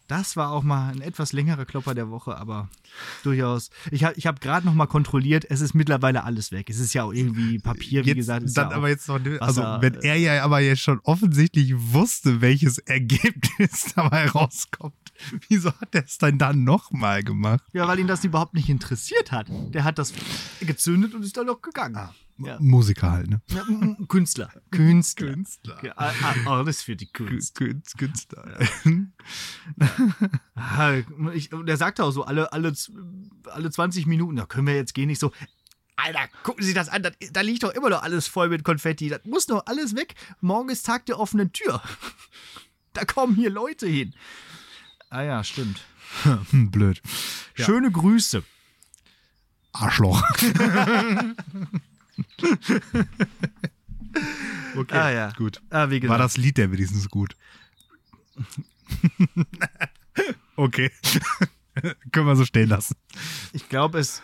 [0.10, 2.68] das war auch mal ein etwas längerer Klopper der Woche, aber
[3.24, 3.70] durchaus.
[3.92, 6.70] Ich habe ich hab gerade noch mal kontrolliert, es ist mittlerweile alles weg.
[6.70, 8.58] Es ist ja auch irgendwie Papier, wie jetzt, gesagt.
[8.58, 12.80] dann ja aber jetzt noch, also wenn er ja aber jetzt schon offensichtlich wusste, welches
[12.80, 14.96] Ergebnis dabei rauskommt,
[15.48, 17.64] wieso hat er es dann dann nochmal gemacht?
[17.74, 19.46] Ja, weil ihn das überhaupt nicht interessiert hat.
[19.50, 20.14] Der hat das
[20.60, 21.96] gezündet und ist dann noch gegangen.
[21.96, 22.16] Ah.
[22.42, 22.58] Ja.
[22.60, 23.42] Musiker halt, ne?
[23.50, 23.64] Ja,
[24.08, 24.50] Künstler.
[24.72, 25.28] Künstler.
[25.28, 25.84] Künstler.
[25.84, 25.94] Ja,
[26.46, 27.56] alles für die Kunst.
[27.56, 28.60] Künstler.
[30.56, 30.94] Ja.
[31.34, 32.74] ich, der sagte auch so, alle, alle,
[33.46, 35.32] alle 20 Minuten, da können wir jetzt gehen, nicht so.
[35.98, 39.10] Alter, gucken Sie das an, da, da liegt doch immer noch alles voll mit Konfetti.
[39.10, 40.16] Das muss doch alles weg.
[40.40, 41.82] Morgen ist Tag der offenen Tür.
[42.94, 44.16] Da kommen hier Leute hin.
[45.12, 45.80] Ah ja, stimmt.
[46.52, 47.04] Blöd.
[47.54, 48.44] Schöne Grüße.
[49.74, 50.24] Arschloch.
[54.76, 54.98] Okay.
[54.98, 55.32] Ah, ja.
[55.38, 55.62] gut.
[55.70, 57.36] Ah, War das Lied der wenigstens gut?
[60.56, 60.92] okay.
[62.12, 62.96] Können wir so stehen lassen.
[63.54, 64.22] Ich glaube, es.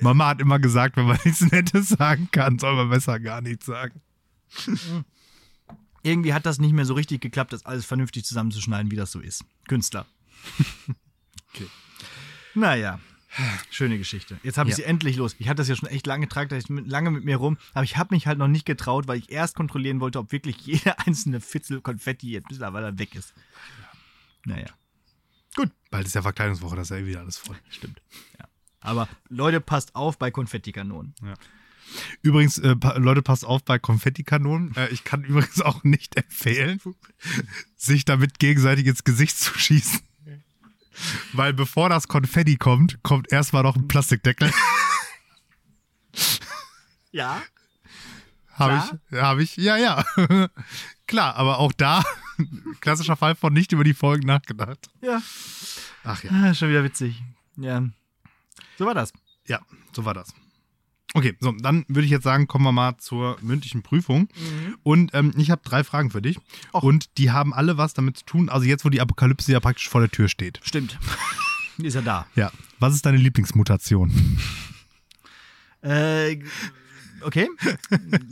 [0.00, 3.66] Mama hat immer gesagt, wenn man nichts Nettes sagen kann, soll man besser gar nichts
[3.66, 4.00] sagen.
[6.02, 9.20] Irgendwie hat das nicht mehr so richtig geklappt, das alles vernünftig zusammenzuschneiden, wie das so
[9.20, 9.44] ist.
[9.68, 10.06] Künstler.
[11.54, 11.68] Okay.
[12.54, 13.00] Naja.
[13.70, 14.38] Schöne Geschichte.
[14.42, 14.84] Jetzt habe ich Ja.
[14.84, 15.36] sie endlich los.
[15.38, 17.96] Ich hatte das ja schon echt lange getragen, da lange mit mir rum, aber ich
[17.96, 21.40] habe mich halt noch nicht getraut, weil ich erst kontrollieren wollte, ob wirklich jeder einzelne
[21.40, 23.34] Fitzel Konfetti jetzt mittlerweile weg ist.
[24.44, 24.66] Naja,
[25.56, 25.70] Gut.
[25.90, 27.56] Bald ist ja Verkleidungswoche, das ist ja eh wieder alles voll.
[27.70, 28.00] stimmt.
[28.38, 28.46] Ja.
[28.80, 31.14] Aber Leute, passt auf bei Konfettikanonen.
[32.22, 34.76] Übrigens, äh, Leute, passt auf bei Konfettikanonen.
[34.76, 36.80] Äh, ich kann übrigens auch nicht empfehlen,
[37.76, 40.00] sich damit gegenseitig ins Gesicht zu schießen.
[41.32, 44.52] Weil bevor das Konfetti kommt, kommt erstmal noch ein Plastikdeckel.
[47.10, 47.42] Ja?
[48.52, 50.04] Habe ich, habe ich, ja, ja.
[51.06, 52.02] Klar, aber auch da,
[52.80, 54.88] klassischer Fall von nicht über die Folgen nachgedacht.
[55.00, 55.22] Ja.
[56.04, 56.30] Ach ja.
[56.32, 57.22] Ah, schon wieder witzig.
[57.56, 57.82] Ja.
[58.76, 59.12] So war das.
[59.46, 59.60] Ja,
[59.92, 60.34] so war das.
[61.14, 64.28] Okay, so, dann würde ich jetzt sagen, kommen wir mal zur mündlichen Prüfung.
[64.82, 66.38] Und ähm, ich habe drei Fragen für dich.
[66.74, 66.82] Och.
[66.82, 69.88] Und die haben alle was damit zu tun, also jetzt, wo die Apokalypse ja praktisch
[69.88, 70.60] vor der Tür steht.
[70.62, 70.98] Stimmt.
[71.78, 72.26] Ist er da.
[72.34, 72.52] Ja.
[72.78, 74.12] Was ist deine Lieblingsmutation?
[75.80, 76.38] Äh,
[77.22, 77.48] okay.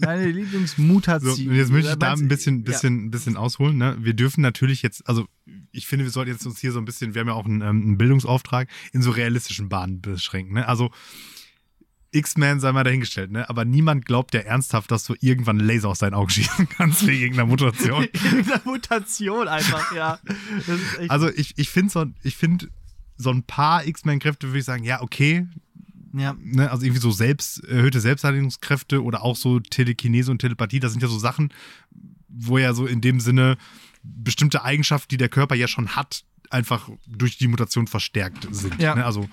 [0.01, 1.35] Meine Lieblingsmutation.
[1.35, 2.65] So, jetzt möchte ich da ein bisschen, ja.
[2.65, 3.79] bisschen, bisschen ausholen.
[3.79, 3.97] Ne?
[4.01, 5.27] Wir dürfen natürlich jetzt, also
[5.73, 7.63] ich finde, wir sollten jetzt uns hier so ein bisschen, wir haben ja auch einen,
[7.63, 10.55] ähm, einen Bildungsauftrag, in so realistischen Bahnen beschränken.
[10.55, 10.67] Ne?
[10.67, 10.91] Also
[12.13, 13.49] X-Men sei mal dahingestellt, ne?
[13.49, 17.23] aber niemand glaubt ja ernsthaft, dass du irgendwann Laser aus deinen Augen schießen kannst wegen
[17.23, 18.03] irgendeiner Mutation.
[18.13, 20.19] Irgendeine Mutation einfach, ja.
[21.09, 22.69] Also ich, ich finde so, ich finde
[23.17, 25.47] so ein paar X-Men-Kräfte würde ich sagen, ja, okay,
[26.13, 26.37] ja.
[26.39, 31.03] ne, also irgendwie so selbst, erhöhte Selbstheiligungskräfte oder auch so Telekinese und Telepathie, das sind
[31.03, 31.53] ja so Sachen,
[32.29, 33.57] wo ja so in dem Sinne
[34.03, 38.81] bestimmte Eigenschaften, die der Körper ja schon hat, einfach durch die Mutation verstärkt sind.
[38.81, 38.95] Ja.
[38.95, 39.05] Ne?
[39.05, 39.29] Also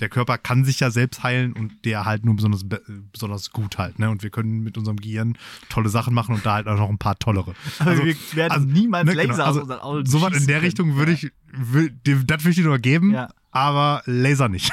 [0.00, 2.82] der Körper kann sich ja selbst heilen und der halt nur besonders, be-
[3.12, 3.98] besonders gut halt.
[3.98, 4.10] Ne?
[4.10, 5.36] Und wir können mit unserem Gehirn
[5.68, 7.54] tolle Sachen machen und da halt auch noch ein paar tollere.
[7.78, 10.46] Aber Also- wir werden also, niemals ne, Laser genau, aus also unseren Augen Sowas in
[10.46, 10.64] der können.
[10.66, 13.28] Richtung würde ich, will, das würde ich dir nur geben, Ja.
[13.50, 14.70] aber Laser nicht.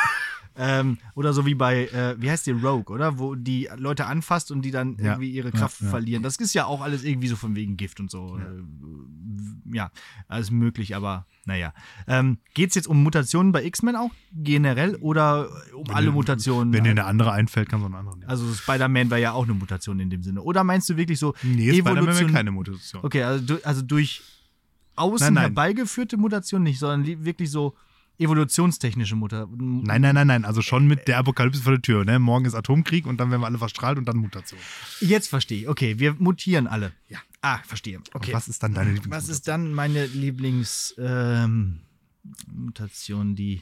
[0.58, 3.20] Ähm, oder so wie bei, äh, wie heißt die Rogue, oder?
[3.20, 5.12] Wo die Leute anfasst und die dann Ja.
[5.14, 5.90] irgendwie ihre Ja, Kraft ja.
[5.90, 6.24] verlieren.
[6.24, 8.38] Das ist ja auch alles irgendwie so von wegen Gift und so.
[8.38, 8.64] Äh,
[9.74, 9.90] Ja,
[10.28, 11.74] alles möglich, aber naja.
[12.08, 16.72] Ähm, Geht es jetzt um Mutationen bei X-Men auch generell oder um alle dir- Mutationen?
[16.72, 18.30] Wenn dir eine andere einfällt, kannst du eine andere nehmen.
[18.30, 20.42] also Spider-Man wäre ja auch eine Mutation in dem Sinne.
[20.42, 23.04] Oder meinst du wirklich so nee, Spider-Man wäre keine Mutation.
[23.04, 24.22] Okay, also, also durch
[24.96, 25.42] außen Nein, nein.
[25.44, 27.76] herbeigeführte Mutation nicht, sondern li- wirklich so
[28.18, 29.84] evolutionstechnische Mutation.
[29.84, 30.46] Nein, nein, nein, nein.
[30.46, 32.06] Also schon mit der Apokalypse vor der Tür.
[32.06, 32.20] Ne?
[32.20, 34.60] Morgen ist Atomkrieg und dann werden wir alle verstrahlt und dann Mutation.
[35.02, 35.68] Jetzt verstehe ich.
[35.68, 36.94] Okay, wir mutieren alle.
[37.10, 37.20] Ja.
[37.42, 38.00] Ah, verstehe.
[38.14, 38.32] Okay.
[38.32, 39.36] Und was ist dann deine Was Lieblingsmutation?
[39.36, 41.82] ist dann meine Lieblingsmutation,
[42.48, 43.62] Mutation, die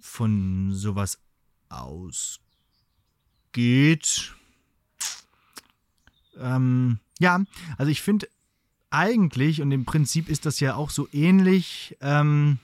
[0.00, 1.18] von sowas
[1.68, 2.40] ausgeht?
[6.38, 7.44] Ähm, ja,
[7.78, 8.28] also ich finde
[8.90, 12.58] eigentlich, und im Prinzip ist das ja auch so ähnlich ähm,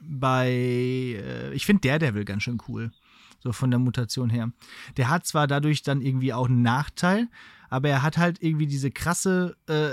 [0.00, 2.92] bei, äh, ich finde Daredevil ganz schön cool,
[3.40, 4.50] so von der Mutation her.
[4.96, 7.28] Der hat zwar dadurch dann irgendwie auch einen Nachteil,
[7.68, 9.92] aber er hat halt irgendwie diese krasse, äh,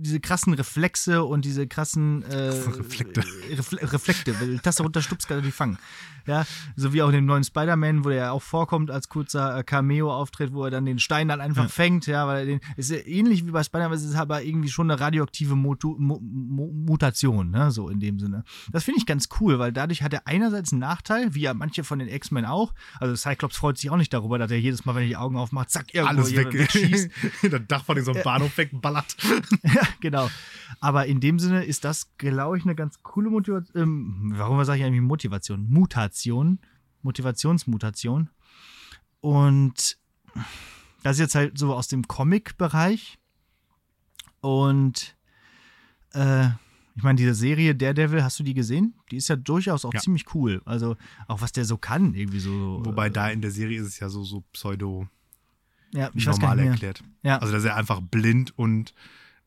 [0.00, 3.22] diese krassen Reflexe und diese krassen äh, Reflekte.
[3.50, 5.78] Refle Reflekte, weil Tasse runterstupst, kann die fangen.
[6.26, 6.44] Ja,
[6.76, 9.64] so wie auch in dem neuen Spider-Man, wo der ja auch vorkommt als kurzer äh,
[9.64, 11.68] Cameo-Auftritt, wo er dann den Stein dann einfach Ja.
[11.68, 14.90] fängt, ja, weil er den, ist ähnlich wie bei Spider-Man, es ist aber irgendwie schon
[14.90, 18.44] eine radioaktive Motu Mo Mo Mutation, ne, so in dem Sinne.
[18.70, 21.84] Das finde ich ganz cool, weil dadurch hat er einerseits einen Nachteil, wie ja manche
[21.84, 22.74] von den X-Men auch.
[22.98, 25.36] Also Cyclops freut sich auch nicht darüber, dass er jedes Mal, wenn er die Augen
[25.36, 26.52] aufmacht, zack, irgendwo Alles weg.
[26.52, 27.10] wegschießt.
[27.50, 29.16] das Dach von so einem Bahnhof wegballert.
[29.62, 30.30] Ja, genau.
[30.80, 33.82] Aber in dem Sinne ist das, glaube ich, eine ganz coole Motivation.
[33.82, 35.66] Ähm, warum sage ich eigentlich Motivation?
[35.68, 36.58] Mutation.
[37.02, 38.28] Motivationsmutation.
[39.20, 39.98] Und
[41.02, 43.18] das ist jetzt halt so aus dem Comic-Bereich.
[44.40, 45.16] Und
[46.14, 46.48] äh,
[46.96, 48.94] ich meine, diese Serie Daredevil, hast du die gesehen?
[49.10, 50.00] Die ist ja durchaus auch Ja.
[50.00, 50.60] ziemlich cool.
[50.64, 50.96] Also
[51.28, 52.82] auch was der so kann, irgendwie so.
[52.84, 55.06] Wobei äh, da in der Serie ist es ja so, so pseudo
[55.92, 57.02] ja, normal erklärt.
[57.22, 57.38] Ja.
[57.38, 58.94] Also, dass er einfach blind und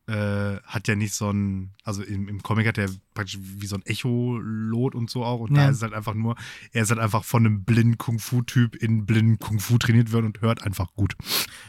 [0.06, 3.76] äh, hat ja nicht so ein, also im, im Comic hat er praktisch wie so
[3.76, 5.40] ein Echolot und so auch.
[5.40, 5.64] Und Ja.
[5.64, 6.36] da ist es halt einfach nur,
[6.72, 10.62] er ist halt einfach von einem blinden Kung-Fu-Typ in blinden Kung-Fu trainiert worden und hört
[10.62, 11.14] einfach gut.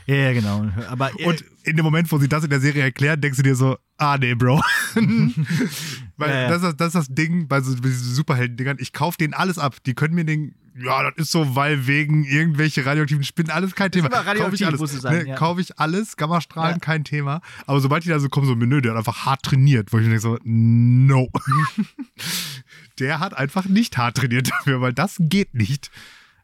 [0.05, 0.67] ja, ja, genau.
[0.89, 3.55] Aber Und in dem Moment, wo sie das in der Serie erklären, denkst du dir
[3.55, 4.61] so, ah nee, Bro.
[6.17, 6.49] Weil Ja.
[6.49, 9.77] Das, ist, das ist das Ding bei so Superhelden-Dingern, ich kaufe denen alles ab.
[9.85, 13.91] Die können mir den ja, das ist so, weil wegen irgendwelche radioaktiven Spinnen, alles kein
[13.91, 14.07] Thema.
[14.07, 14.79] immer radioaktiv, Kauf ich alles.
[14.79, 15.35] muss es sein, ne, ja.
[15.35, 16.79] Kaufe ich alles, Gammastrahlen, Ja.
[16.79, 17.41] kein Thema.
[17.65, 20.03] Aber sobald die da so kommen, so, nö, der hat einfach hart trainiert, wo ich
[20.03, 21.29] mir denke so, no.
[22.99, 25.91] der hat einfach nicht hart trainiert dafür, weil das geht nicht.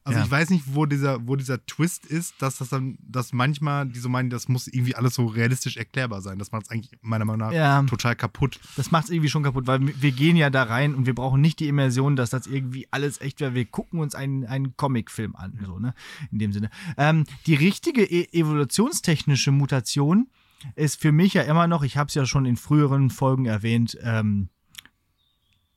[0.04, 0.26] Also Ja.
[0.26, 4.00] ich weiß nicht, wo dieser, wo dieser Twist ist, dass das dann, dass manchmal die
[4.00, 6.40] so meinen, das muss irgendwie alles so realistisch erklärbar sein.
[6.40, 7.84] Das macht es eigentlich meiner Meinung nach Ja.
[7.84, 8.60] total kaputt.
[8.78, 11.40] Das macht es irgendwie schon kaputt, weil wir gehen ja da rein und wir brauchen
[11.40, 13.54] nicht die Immersion, dass das irgendwie alles echt wäre.
[13.54, 15.94] Wir gucken uns einen, einen Comicfilm an, so, ne?
[16.32, 16.72] In dem Sinne.
[16.98, 20.30] Ähm, die richtige e evolutionstechnische Mutation
[20.76, 23.98] ist für mich ja immer noch, ich habe es ja schon in früheren Folgen erwähnt,
[24.02, 24.50] ähm,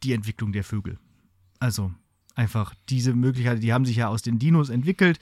[0.02, 0.98] die Entwicklung der Vögel.
[1.58, 1.92] Also
[2.34, 5.18] einfach diese Möglichkeit, die haben sich ja aus den Dinos entwickelt.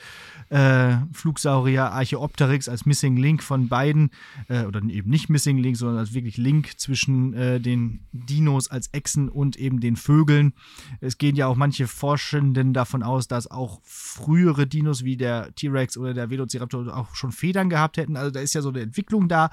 [0.49, 4.11] Äh, Flugsaurier, Archaeopteryx als Missing Link von beiden,
[4.49, 8.89] äh, oder eben nicht Missing Link, sondern als wirklich Link zwischen äh, den Dinos als
[8.93, 10.55] Echsen und eben den Vögeln.
[11.01, 15.97] Es gehen ja auch manche Forschenden davon aus, dass auch frühere Dinos wie der T-Rex
[15.97, 18.17] oder der Velociraptor auch schon Federn gehabt hätten.
[18.17, 19.51] Also da ist ja so eine Entwicklung da.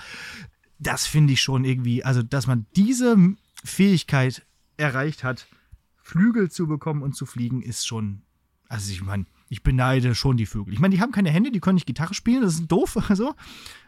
[0.80, 3.18] Das finde ich schon irgendwie, also dass man diese
[3.66, 4.46] Fähigkeit
[4.78, 5.48] erreicht hat,
[6.10, 8.24] Flügel zu bekommen und zu fliegen, ist schon.
[8.68, 10.74] Also ich meine, ich beneide schon die Vögel.
[10.74, 12.98] Ich meine, die haben keine Hände, die können nicht Gitarre spielen, das ist doof.
[13.16, 13.36] So.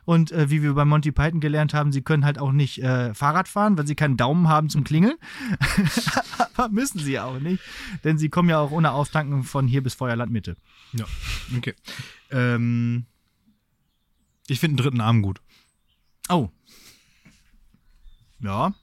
[0.04, 3.14] Und äh, wie wir bei Monty Python gelernt haben, sie können halt auch nicht äh,
[3.14, 5.16] Fahrrad fahren, weil sie keinen Daumen haben zum Klingeln.
[6.56, 7.62] Aber müssen sie auch nicht,
[8.04, 10.58] denn sie kommen ja auch ohne Auftanken von hier bis Feuerland Mitte.
[10.94, 11.06] Ja,
[11.56, 11.76] okay.
[12.32, 13.06] Ähm,
[14.48, 15.40] ich finde einen dritten Arm gut.
[16.30, 16.50] Oh.
[18.40, 18.74] Ja.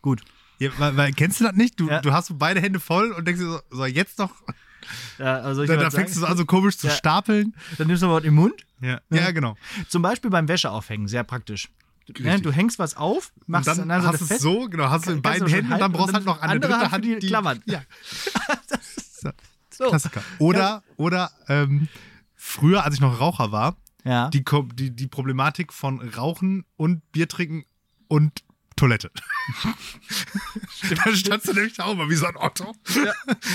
[0.00, 0.22] Gut.
[0.58, 1.78] Ja, weil, weil, kennst du das nicht?
[1.78, 2.00] Du, Ja.
[2.00, 4.32] du hast so beide Hände voll und denkst dir so, so jetzt noch.
[5.18, 7.54] Ja, also ich Da, würd da sagen, fängst du so an, so komisch zu stapeln.
[7.76, 8.64] Dann nimmst du was im Mund.
[8.80, 9.56] Ja, ja genau.
[9.88, 11.68] Zum Beispiel beim Wäscheaufhängen, sehr praktisch.
[12.08, 12.24] Richtig.
[12.24, 14.40] Ne, du hängst was auf, machst es dann an hast Seite du es fest.
[14.40, 16.72] so, genau, hast du in beiden Händen und dann brauchst du halt noch eine andere
[16.72, 17.62] dritte Hand für die Klammern.
[17.66, 17.82] Ja,
[19.70, 19.88] So.
[19.90, 20.22] Klassiker.
[20.38, 21.86] Oder, oder ähm,
[22.34, 23.76] früher, als ich noch Raucher war,
[24.32, 24.42] die,
[24.74, 27.64] die, die Problematik von Rauchen und Bier trinken
[28.08, 28.42] und
[28.78, 29.10] Toilette.
[31.04, 32.74] da standst du nämlich auch mal wie so ein Otto.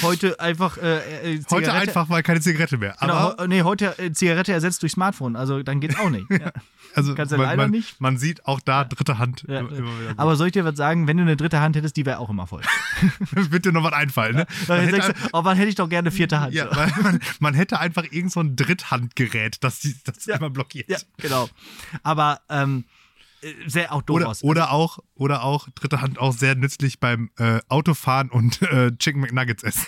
[0.02, 2.96] Heute einfach äh, äh, Heute einfach mal keine Zigarette mehr.
[3.00, 6.26] Genau, Aber heu- nee, heute äh, Zigarette ersetzt durch Smartphone, also dann geht's auch nicht.
[6.44, 6.52] Ja.
[6.96, 8.02] also, kannst du man, leider man, nicht.
[8.02, 10.14] man sieht auch da dritte Hand Ja, immer, immer wieder.
[10.18, 12.30] Aber soll ich dir was sagen, wenn du eine dritte Hand hättest, die wäre auch
[12.30, 12.62] immer voll.
[13.32, 14.46] Wird dir noch was einfallen, ne?
[14.68, 16.54] Man Dann hätte, du, oh, wann hätte ich doch gerne eine vierte Hand.
[16.54, 16.70] ja,
[17.02, 20.36] man, man hätte einfach irgend so ein Dritthandgerät, das, das Ja.
[20.38, 20.90] immer blockiert.
[20.90, 21.50] Ja, genau.
[22.04, 23.03] Aber ähm, äh,
[23.68, 24.44] sehr auch doof Oder, aus.
[24.44, 29.22] oder auch, oder auch, dritte Hand auch sehr nützlich beim äh, Autofahren und äh, Chicken
[29.22, 29.86] McNuggets essen.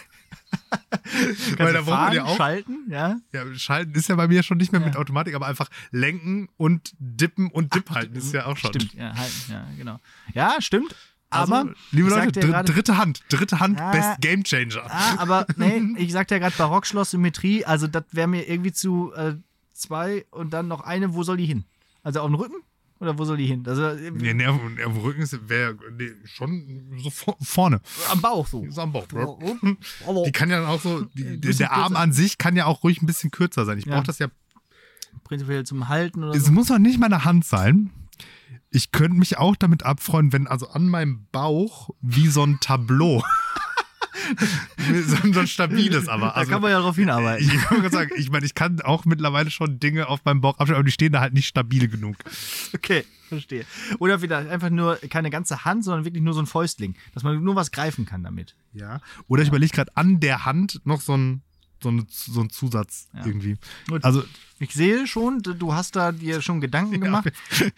[1.57, 2.37] Weil da braucht man ja auch.
[2.37, 3.17] schalten, ja.
[3.33, 4.87] Ja, Schalten ist ja bei mir schon nicht mehr Ja.
[4.87, 8.73] mit Automatik, aber einfach lenken und dippen und Dip halten ist ja auch schon.
[8.73, 9.99] Stimmt, ja, halten, ja, genau.
[10.33, 10.95] Ja, stimmt.
[11.29, 13.91] Also, Aber, liebe ich Leute, dr gerade- dritte Hand, dritte Hand, Ah.
[13.91, 14.83] best Game Changer.
[14.89, 19.11] Ah, aber nee, ich sagte ja gerade Barockschloss Symmetrie, also das wäre mir irgendwie zu
[19.13, 19.35] äh,
[19.73, 21.65] zwei und dann noch eine, wo soll die hin?
[22.03, 22.55] Also auf den Rücken?
[23.05, 23.63] Oder wo soll die hin?
[23.67, 27.81] Also äh, Nee, nee, auf, auf dem Rücken wäre nee, schon so vor, vorne.
[28.11, 28.65] am Bauch so.
[28.69, 29.39] So am Bauch, Bro.
[30.07, 32.55] Aber Die kann ja dann auch so, die, Ein der, der Arm an sich kann
[32.55, 33.77] ja auch ruhig ein bisschen kürzer sein.
[33.77, 33.95] Ich Ja.
[33.95, 34.27] brauche das ja.
[35.23, 36.51] prinzipiell zum Halten oder Es so.
[36.51, 37.91] muss auch nicht meine Hand sein.
[38.71, 43.23] Ich könnte mich auch damit abfreuen, wenn also an meinem Bauch wie so ein Tableau.
[45.07, 46.27] so, ein- so ein stabiles aber.
[46.27, 47.45] Da Also, kann man ja drauf hinarbeiten.
[47.47, 50.57] ich wollte gerade sagen, ich meine, ich kann auch mittlerweile schon Dinge auf meinem Bauch
[50.59, 52.15] abstellen, aber die stehen da halt nicht stabil genug.
[52.73, 53.65] Okay, verstehe.
[53.99, 57.43] Oder vielleicht einfach nur keine ganze Hand, sondern wirklich nur so ein Fäustling, dass man
[57.43, 58.55] nur was greifen kann damit.
[58.73, 58.99] Ja.
[59.27, 61.41] Oder ich überlege gerade an der Hand noch so ein,
[61.81, 63.25] so, eine, so ein Zusatz Ja.
[63.25, 63.57] irgendwie.
[64.01, 64.23] Also
[64.59, 67.31] Ich sehe schon, du hast da dir schon Gedanken gemacht.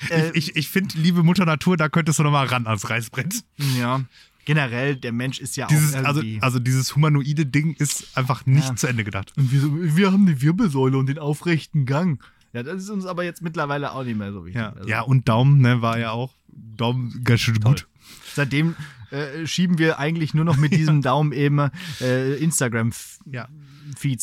[0.10, 3.44] Äh, ich, ich finde, liebe Mutter Natur, da könntest du noch mal ran ans Reißbrett.
[3.78, 4.02] Ja.
[4.48, 6.42] Generell, der Mensch ist ja Dieses, auch also, irgendwie...
[6.42, 8.76] also dieses humanoide Ding ist einfach nicht Ja.
[8.78, 9.34] zu Ende gedacht.
[9.36, 12.24] und wir, wir haben die Wirbelsäule und den aufrechten Gang.
[12.54, 14.62] Ja, das ist uns aber jetzt mittlerweile auch nicht mehr so wichtig.
[14.62, 17.74] Ja, Also, ja und Daumen, ne, war ja auch Daumen ganz schön Toll.
[17.74, 17.88] gut.
[18.36, 18.76] Seitdem
[19.12, 21.60] äh, schieben wir eigentlich nur noch mit diesem Daumen eben
[22.00, 23.50] äh, Instagram-Feeds Ja.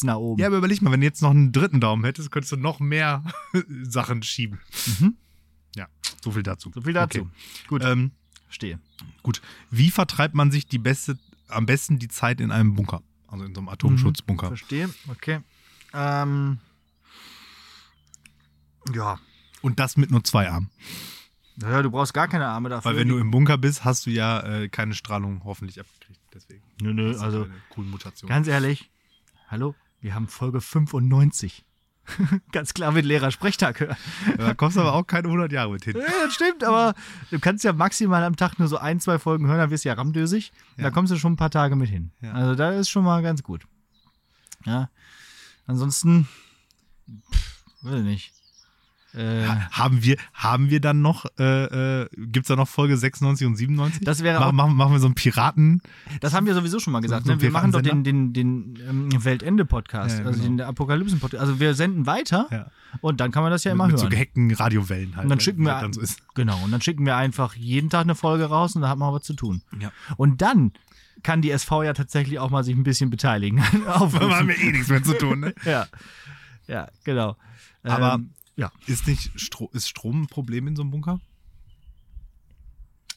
[0.06, 0.40] nach oben.
[0.40, 2.80] ja, aber überleg mal, wenn du jetzt noch einen dritten Daumen hättest, könntest du noch
[2.80, 3.24] mehr
[3.82, 4.58] Sachen schieben.
[5.00, 5.16] Mhm.
[5.76, 5.86] Ja,
[6.22, 6.70] so viel dazu.
[6.74, 7.20] So viel dazu.
[7.20, 7.28] Okay.
[7.68, 8.12] Gut, Ähm,
[8.54, 8.78] stehe.
[9.22, 9.42] gut.
[9.70, 13.02] Wie vertreibt man sich die beste, am besten die Zeit in einem Bunker?
[13.28, 14.48] Also in so einem Atomschutzbunker.
[14.48, 15.40] Verstehe, okay.
[15.92, 16.58] Ähm,
[18.94, 19.18] ja.
[19.62, 20.70] Und das mit nur zwei Armen.
[21.56, 22.90] Naja, du brauchst gar keine Arme dafür.
[22.90, 26.20] Weil wenn du im Bunker bist, hast du ja äh, keine Strahlung hoffentlich abgekriegt.
[26.32, 26.62] Deswegen.
[26.80, 28.28] Nö, nö, also eine coole Mutation.
[28.28, 28.90] ganz ehrlich,
[29.48, 31.64] hallo, wir haben Folge 95.
[32.52, 33.96] ganz klar mit Lehrer Sprechtag hören.
[34.36, 35.96] da kommst du aber auch keine 100 Jahre mit hin.
[35.96, 36.94] Ja, das stimmt, aber
[37.30, 39.88] du kannst ja maximal am Tag nur so ein, zwei Folgen hören, dann wirst du
[39.88, 40.52] ja ramdösig.
[40.76, 40.84] Ja.
[40.84, 42.10] Da kommst du schon ein paar Tage mit hin.
[42.20, 42.32] Ja.
[42.32, 43.62] Also da ist schon mal ganz gut.
[44.64, 44.90] Ja.
[45.66, 46.28] Ansonsten,
[47.30, 48.32] pff, weiß ich nicht.
[49.14, 53.46] Äh, Haben wir, haben wir dann noch, äh, äh, gibt es da noch Folge 96
[53.46, 54.04] und 97?
[54.04, 55.80] das wäre Mach, auch, machen, machen wir so einen Piraten.
[56.20, 57.26] das haben wir sowieso schon mal gesagt.
[57.26, 57.40] So Ne?
[57.40, 60.56] Wir machen doch den, den, den ähm, Weltende-Podcast, Ja, ja, also genau.
[60.56, 61.40] den Apokalypsen-Podcast.
[61.40, 62.66] Also wir senden weiter Ja.
[63.00, 64.10] und dann kann man das ja immer mit so hören.
[64.10, 65.24] gehackten Radiowellen halt.
[65.24, 66.00] Und dann ne, schicken wir so.
[66.34, 69.08] Genau, und dann schicken wir einfach jeden Tag eine Folge raus und da hat man
[69.10, 69.62] auch was zu tun.
[69.80, 69.92] Ja.
[70.16, 70.72] Und dann
[71.22, 73.62] kann die SV ja tatsächlich auch mal sich ein bisschen beteiligen.
[73.86, 75.54] Da haben wir eh nichts mehr zu tun, ne?
[75.64, 75.86] ja.
[76.66, 77.36] Ja, genau.
[77.82, 78.70] Aber ähm, ja.
[78.86, 81.20] ist nicht Stro ist Strom ein Problem in so einem Bunker?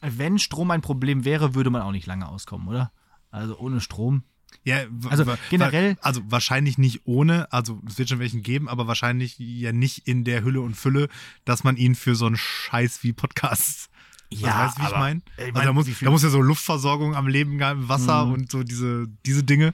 [0.01, 2.91] Wenn Strom ein Problem wäre, würde man auch nicht lange auskommen, oder?
[3.31, 4.23] Also ohne Strom.
[4.63, 4.77] Ja,
[5.09, 9.71] Also generell- Also wahrscheinlich nicht ohne, also es wird schon welchen geben, aber wahrscheinlich ja
[9.73, 11.09] nicht in der Hülle und Fülle,
[11.45, 13.89] dass man ihn für so einen Scheiß wie Podcasts.
[14.29, 15.21] Ja, weißt du, wie ich aber- meine?
[15.35, 18.31] ich Also mein, da muss, da muss ja so Luftversorgung am Leben, Wasser Mhm.
[18.33, 19.73] und so diese, diese Dinge.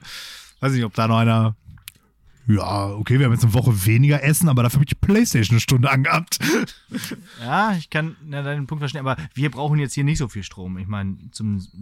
[0.60, 1.56] Weiß nicht, ob da noch einer.
[2.46, 5.54] Ja, okay, wir haben jetzt eine Woche weniger Essen, aber dafür habe ich die Playstation
[5.54, 6.38] eine Stunde angehabt.
[7.40, 10.42] Ja, ich kann ja, deinen Punkt verstehen, aber wir brauchen jetzt hier nicht so viel
[10.42, 10.76] Strom.
[10.78, 11.16] Ich meine,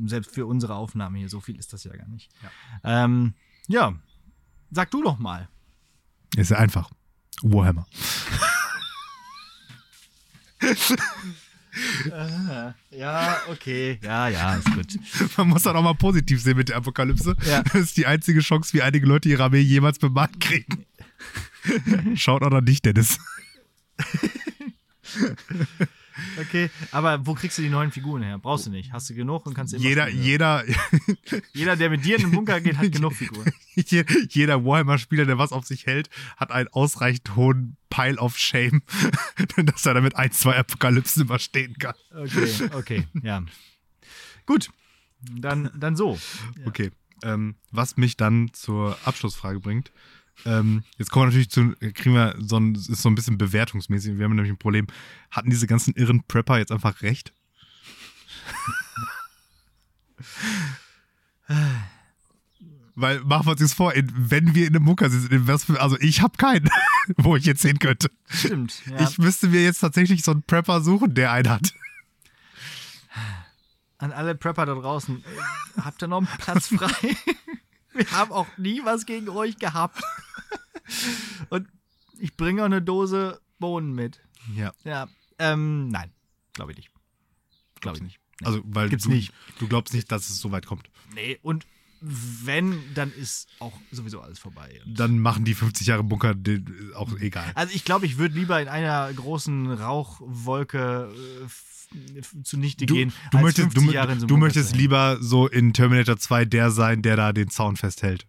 [0.05, 2.31] selbst für unsere Aufnahme hier, so viel ist das ja gar nicht.
[2.43, 3.35] Ja, ähm,
[3.67, 3.95] ja.
[4.71, 5.49] sag du doch mal.
[6.37, 6.91] Ist ja einfach.
[7.43, 7.87] Warhammer.
[12.91, 13.99] Ja, okay.
[14.03, 14.99] Ja, ja, ist gut.
[15.37, 17.37] Man muss dann auch mal positiv sehen mit der Apokalypse.
[17.47, 17.63] Ja.
[17.63, 20.85] Das ist die einzige Chance, wie einige Leute ihre Armee jemals bemannt kriegen.
[22.17, 23.19] Schaut auch an dich, Dennis.
[26.41, 28.39] Okay, aber wo kriegst du die neuen Figuren her?
[28.39, 28.93] Brauchst du nicht.
[28.93, 30.23] Hast du genug und kannst immer Jeder, spielen.
[30.25, 30.65] jeder,
[31.53, 33.53] Jeder, der mit dir in den Bunker geht, hat genug Figuren.
[33.75, 38.83] je- jeder Warhammer-Spieler, der was auf sich hält, hat einen ausreichend hohen Pile of Shame,
[39.57, 41.95] dass er damit ein, zwei Apokalypsen überstehen kann.
[42.15, 43.43] Okay, okay, ja.
[44.47, 44.71] Gut,
[45.21, 46.19] dann, dann so.
[46.65, 46.91] Okay.
[47.25, 49.93] Ähm, was mich dann zur Abschlussfrage bringt.
[50.45, 54.19] Ähm, jetzt kommen wir natürlich zu, kriegen wir so ein, ist so ein bisschen bewertungsmäßig.
[54.19, 54.87] Wir haben nämlich ein Problem.
[55.31, 57.33] Hatten diese ganzen irren Prepper jetzt einfach recht?
[62.95, 65.65] Weil machen wir uns jetzt vor, in, wenn wir in einem Bunker sind, in was
[65.65, 66.69] für, also ich habe keinen,
[67.17, 68.11] wo ich jetzt hin könnte.
[68.29, 68.83] Stimmt.
[68.87, 69.09] Ja.
[69.09, 71.73] Ich müsste mir jetzt tatsächlich so einen Prepper suchen, der einen hat.
[73.99, 77.17] An alle Prepper da draußen, äh, habt ihr noch einen Platz frei?
[77.95, 80.01] Wir haben auch nie was gegen euch gehabt.
[81.51, 81.69] Und
[82.19, 84.21] ich bringe auch eine Dose Bohnen mit.
[84.57, 84.73] Ja.
[84.85, 86.13] Ja, ähm, nein,
[86.55, 86.91] glaube ich nicht.
[87.81, 88.19] Glaube ich nicht.
[88.41, 88.47] Nee.
[88.47, 89.33] Also, weil Gibt's du, nicht.
[89.59, 90.89] du glaubst nicht, dass es so weit kommt.
[91.15, 91.67] nee, und
[92.05, 94.81] wenn, dann ist auch sowieso alles vorbei.
[94.85, 97.53] Dann machen die 50 Jahre Bunker den- auch egal.
[97.55, 101.49] Also ich glaube, ich würde lieber in einer großen Rauchwolke äh,
[102.45, 106.45] zunichte Du, gehen, du möchtest, 50 du, so du möchtest lieber so in Terminator 2
[106.45, 108.27] der sein, der da den Zaun festhält.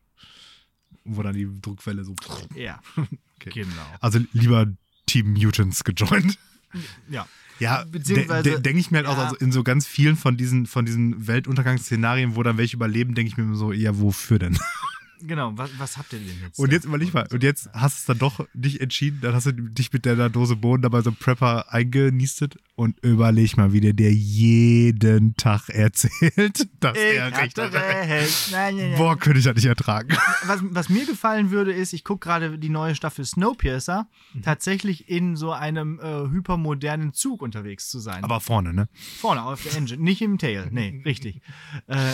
[1.06, 2.16] Wo dann die Druckwelle so.
[2.56, 2.80] Ja,
[3.40, 3.50] Okay.
[3.54, 3.86] genau.
[4.00, 4.68] Also lieber
[5.06, 6.38] Team Mutants gejoint.
[7.10, 7.28] Ja.
[7.60, 9.24] Ja, Beziehungsweise- de, de, denke ich mir halt auch, ja.
[9.26, 13.30] also in so ganz vielen von diesen, von diesen Weltuntergangsszenarien, wo dann welche überleben, denke
[13.32, 14.58] ich mir immer so, ja, wofür denn?
[15.26, 16.60] Genau, was, was habt ihr denn jetzt?
[16.60, 19.46] Und jetzt überleg mal, und jetzt hast du es dann doch nicht entschieden, dann hast
[19.46, 23.94] du dich mit deiner Dose Bohnen dabei so Prepper eingenistet und überleg mal, wie der
[23.94, 27.38] dir jeden Tag erzählt, dass Ich er hat.
[27.42, 27.58] recht.
[27.58, 27.70] Nein,
[28.52, 28.98] nein, nein.
[28.98, 30.10] Boah, könnte ich das nicht ertragen.
[30.46, 34.42] Was, was mir gefallen würde, ist, ich gucke gerade die neue Staffel Snowpiercer, Mhm.
[34.42, 38.24] tatsächlich in so einem äh, hypermodernen Zug unterwegs zu sein.
[38.24, 38.90] Aber vorne, ne?
[39.20, 40.68] Vorne auf der Engine, nicht im Tail.
[40.72, 41.42] Nee, richtig.
[41.88, 42.12] äh,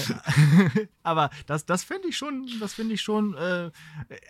[1.03, 3.33] aber das, das finde ich schon, das finde ich schon.
[3.35, 3.71] Äh,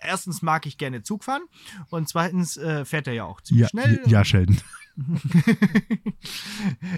[0.02, 1.42] erstens mag ich gerne Zug fahren
[1.90, 4.00] und zweitens äh, fährt er ja auch ziemlich Ja, schnell.
[4.06, 4.60] ja, Sheldon.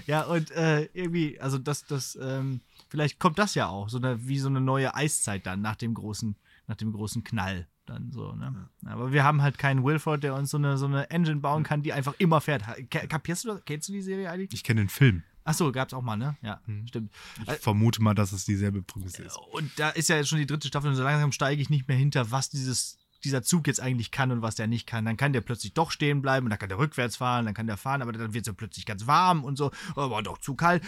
[0.05, 4.27] Ja, und äh, irgendwie, also das, das, ähm, vielleicht kommt das ja auch, so eine,
[4.27, 6.35] wie so eine neue Eiszeit dann nach dem großen,
[6.67, 7.67] nach dem großen Knall.
[7.85, 8.69] Dann so, ne?
[8.85, 11.83] Aber wir haben halt keinen Wilford, der uns so eine, so eine Engine bauen kann,
[11.83, 12.63] die einfach immer fährt.
[12.89, 13.65] Ka- Kapierst du das?
[13.65, 14.53] Kennst du die Serie eigentlich?
[14.53, 15.23] Ich kenne den Film.
[15.43, 16.37] Achso, gab's auch mal, ne?
[16.41, 17.11] Ja, stimmt.
[17.45, 19.37] Ich vermute mal, dass es dieselbe Prämisse ist.
[19.51, 21.89] Und da ist ja jetzt schon die dritte Staffel und so langsam steige ich nicht
[21.89, 25.05] mehr hinter, was dieses, dieser Zug jetzt eigentlich kann und was der nicht kann.
[25.05, 27.67] Dann kann der plötzlich doch stehen bleiben und dann kann der rückwärts fahren, dann kann
[27.67, 30.55] der fahren, aber dann wird es ja plötzlich ganz warm und so, aber doch zu
[30.55, 30.83] kalt.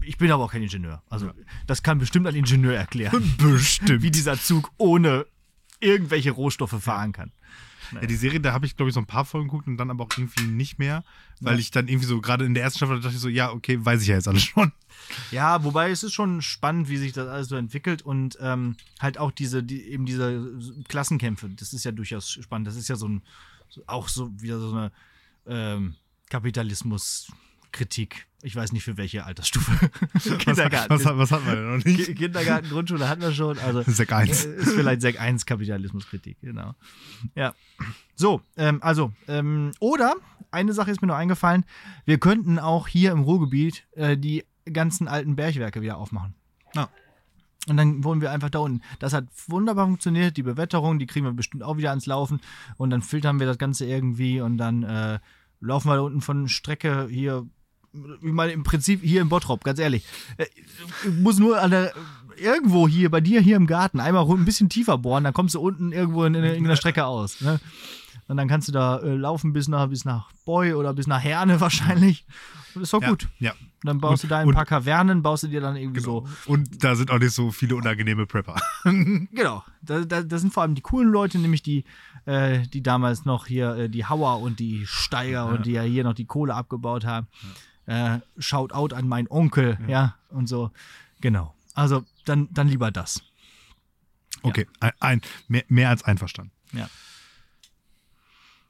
[0.00, 1.02] Ich bin aber auch kein Ingenieur.
[1.10, 1.30] Also,
[1.66, 4.02] das kann bestimmt ein Ingenieur erklären, Bestimmt.
[4.02, 5.26] wie dieser Zug ohne
[5.80, 7.32] irgendwelche Rohstoffe fahren kann.
[7.92, 9.90] Ja, die Serie, da habe ich, glaube ich, so ein paar Folgen geguckt und dann
[9.90, 11.04] aber auch irgendwie nicht mehr,
[11.40, 11.58] weil Ja.
[11.60, 13.78] ich dann irgendwie so, gerade in der ersten Staffel, da dachte ich so, ja, okay,
[13.84, 14.72] weiß ich ja jetzt alles schon.
[15.30, 19.18] Ja, wobei es ist schon spannend, wie sich das alles so entwickelt und ähm, halt
[19.18, 20.58] auch diese, die, eben diese
[20.88, 22.66] Klassenkämpfe, das ist ja durchaus spannend.
[22.66, 23.22] Das ist ja so ein,
[23.86, 24.92] auch so wieder so eine
[25.46, 25.94] ähm,
[26.30, 27.30] Kapitalismus.
[27.72, 28.26] Kritik.
[28.42, 29.90] Ich weiß nicht für welche Altersstufe.
[30.12, 30.90] Was, Kindergarten.
[30.90, 32.16] was, was hat man denn noch nicht?
[32.16, 33.58] Kindergarten, Grundschule hatten wir schon.
[33.58, 34.44] Also Sek 1.
[34.44, 36.74] äh, ist vielleicht Sek 1 Kapitalismuskritik, genau.
[37.34, 37.54] Ja.
[38.14, 40.14] So, ähm, also, ähm, oder
[40.50, 41.64] eine Sache ist mir noch eingefallen,
[42.04, 46.34] wir könnten auch hier im Ruhrgebiet äh, die ganzen alten Bergwerke wieder aufmachen.
[46.74, 46.88] Ja.
[47.68, 48.82] Und dann wohnen wir einfach da unten.
[48.98, 50.36] Das hat wunderbar funktioniert.
[50.36, 52.40] Die Bewetterung, die kriegen wir bestimmt auch wieder ans Laufen.
[52.76, 55.18] Und dann filtern wir das Ganze irgendwie und dann äh,
[55.60, 57.46] laufen wir da unten von Strecke hier.
[57.92, 60.04] Ich meine, im Prinzip hier im Bottrop, ganz ehrlich.
[60.36, 60.46] Äh,
[61.04, 61.92] Ich muss nur an der,
[62.36, 65.60] irgendwo hier, bei dir hier im Garten, einmal ein bisschen tiefer bohren, dann kommst du
[65.60, 67.40] unten irgendwo in, in irgendeiner Strecke aus.
[67.40, 67.58] Ne?
[68.28, 71.22] Und dann kannst du da äh, laufen bis nach, bis nach Boy oder bis nach
[71.22, 72.26] Herne wahrscheinlich.
[72.74, 73.28] Und ist doch Ja, gut.
[73.38, 73.52] Ja.
[73.82, 76.82] Dann baust Und- du da ein paar Kavernen, baust du dir dann irgendwie so Und
[76.84, 78.56] da sind auch nicht so viele unangenehme Prepper.
[78.84, 81.84] Genau, da, da, das sind vor allem die coolen Leute, nämlich die,
[82.26, 86.04] äh, die damals noch hier äh, die Hauer und die Steiger und die ja hier
[86.04, 87.28] noch die Kohle abgebaut haben.
[87.88, 90.14] Äh, Shout out an meinen Onkel, ja.
[90.30, 90.70] und so.
[91.20, 91.54] Genau.
[91.74, 93.22] Also dann, dann lieber das.
[94.42, 96.52] Okay, ein, ein, mehr, mehr als einverstanden.
[96.72, 96.88] Ja.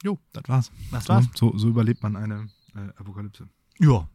[0.04, 0.70] Jo, das war's.
[0.92, 1.26] Das So, war's.
[1.34, 3.48] so, so überlebt man eine äh, Apokalypse.
[3.80, 4.08] Ja,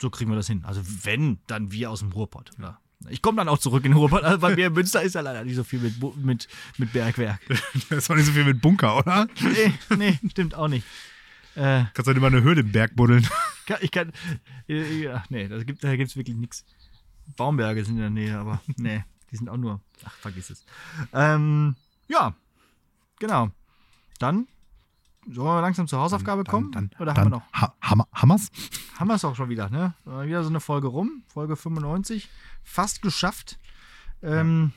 [0.00, 0.62] so kriegen wir das hin.
[0.64, 2.50] Also wenn, dann wir aus dem Ruhrpott.
[2.60, 2.78] Ja.
[3.08, 4.22] Ich komme dann auch zurück in den Ruhrpott.
[4.22, 6.46] Also bei mir in Münster ist ja leider nicht so viel mit, mit,
[6.78, 7.40] mit Bergwerk.
[7.88, 9.26] Da ist auch nicht so viel mit Bunker, oder?
[9.40, 10.86] nee, nee, stimmt auch nicht.
[11.54, 13.26] Äh, Kannst halt immer eine Höhle im Berg buddeln.
[13.66, 14.12] Kann, ich kann.
[14.68, 16.64] äh, Ja, nee, da gibt gibt's wirklich nichts.
[17.36, 19.80] Baumberge sind in der Nähe, aber nee, die sind auch nur.
[20.04, 20.64] Ach, vergiss es.
[21.12, 21.76] Ähm,
[22.08, 22.34] ja,
[23.18, 23.50] genau.
[24.18, 24.46] Dann
[25.26, 26.72] sollen wir langsam zur Hausaufgabe kommen?
[26.72, 27.52] Dann, Oder dann haben wir noch?
[27.52, 28.48] Ha Hammer, Hammers?
[28.98, 29.94] Wir es auch schon wieder, ne?
[30.06, 32.28] Äh, Wieder so eine Folge rum, Folge 95.
[32.64, 33.58] Fast geschafft.
[34.22, 34.72] Ähm,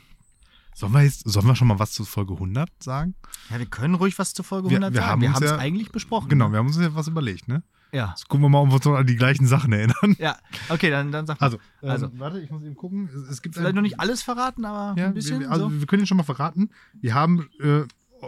[0.73, 3.15] Sollen wir, jetzt, sollen wir schon mal was zu Folge 100 sagen?
[3.49, 3.57] ja.
[3.59, 5.11] wir können ruhig was zur Folge Wir- 100 wir sagen.
[5.11, 6.27] haben wir haben es ja- eigentlich besprochen.
[6.29, 7.63] Genau, wir haben uns ja was überlegt, ne?
[7.95, 8.09] Ja.
[8.09, 10.15] Jetzt gucken wir mal, ob wir uns an die gleichen Sachen erinnern.
[10.19, 10.37] Ja,
[10.69, 11.45] okay, dann, dann sag mal.
[11.45, 12.09] Also, ähm, Also.
[12.19, 13.07] warte, ich muss eben gucken.
[13.07, 15.39] Es, es gibt Vielleicht ein- noch nicht alles verraten, aber Ja, ein bisschen.
[15.39, 15.79] wir, also so.
[15.79, 16.69] wir können schon mal verraten,
[16.99, 17.83] wir haben äh,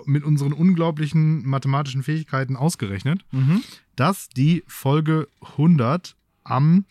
[0.05, 3.63] mit unseren unglaublichen mathematischen Fähigkeiten ausgerechnet, Mhm.
[3.95, 6.85] dass die Folge 100 am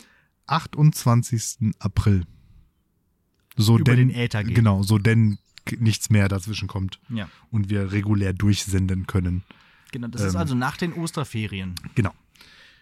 [0.47, 1.73] 28.
[1.79, 2.25] April
[3.57, 4.55] so Über denn, den Äther geht.
[4.55, 5.39] Genau, so denn
[5.79, 7.29] nichts mehr dazwischen kommt Ja.
[7.51, 9.43] und wir regulär durchsenden können.
[9.93, 10.41] Genau, das ist Ähm.
[10.41, 11.75] also nach den Osterferien.
[11.95, 12.13] Genau,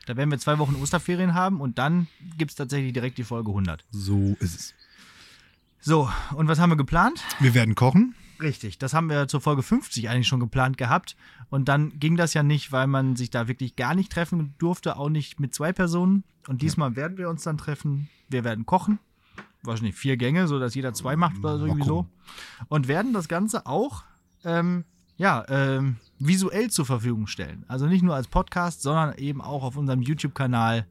[0.07, 3.51] Da werden wir zwei Wochen Osterferien haben und dann gibt es tatsächlich direkt die Folge
[3.51, 3.85] 100.
[3.91, 4.75] so ist es.
[5.81, 7.23] So, und was haben wir geplant?
[7.41, 8.15] Wir werden kochen.
[8.41, 11.15] Richtig, das haben wir zur Folge 50 eigentlich schon geplant gehabt.
[11.51, 14.97] Und dann ging das ja nicht, weil man sich da wirklich gar nicht treffen durfte,
[14.97, 16.25] auch nicht mit zwei Personen.
[16.49, 18.09] Und diesmal werden wir uns dann treffen.
[18.29, 18.99] Wir werden kochen.
[19.63, 22.07] Wahrscheinlich vier Gänge, so dass jeder zwei macht oder so.
[22.69, 24.05] Und werden das Ganze auch
[24.43, 24.85] ähm,
[25.17, 27.65] ja, ähm, visuell zur Verfügung stellen.
[27.69, 30.87] Also nicht nur als Podcast, sondern eben auch auf unserem YouTube-Kanal.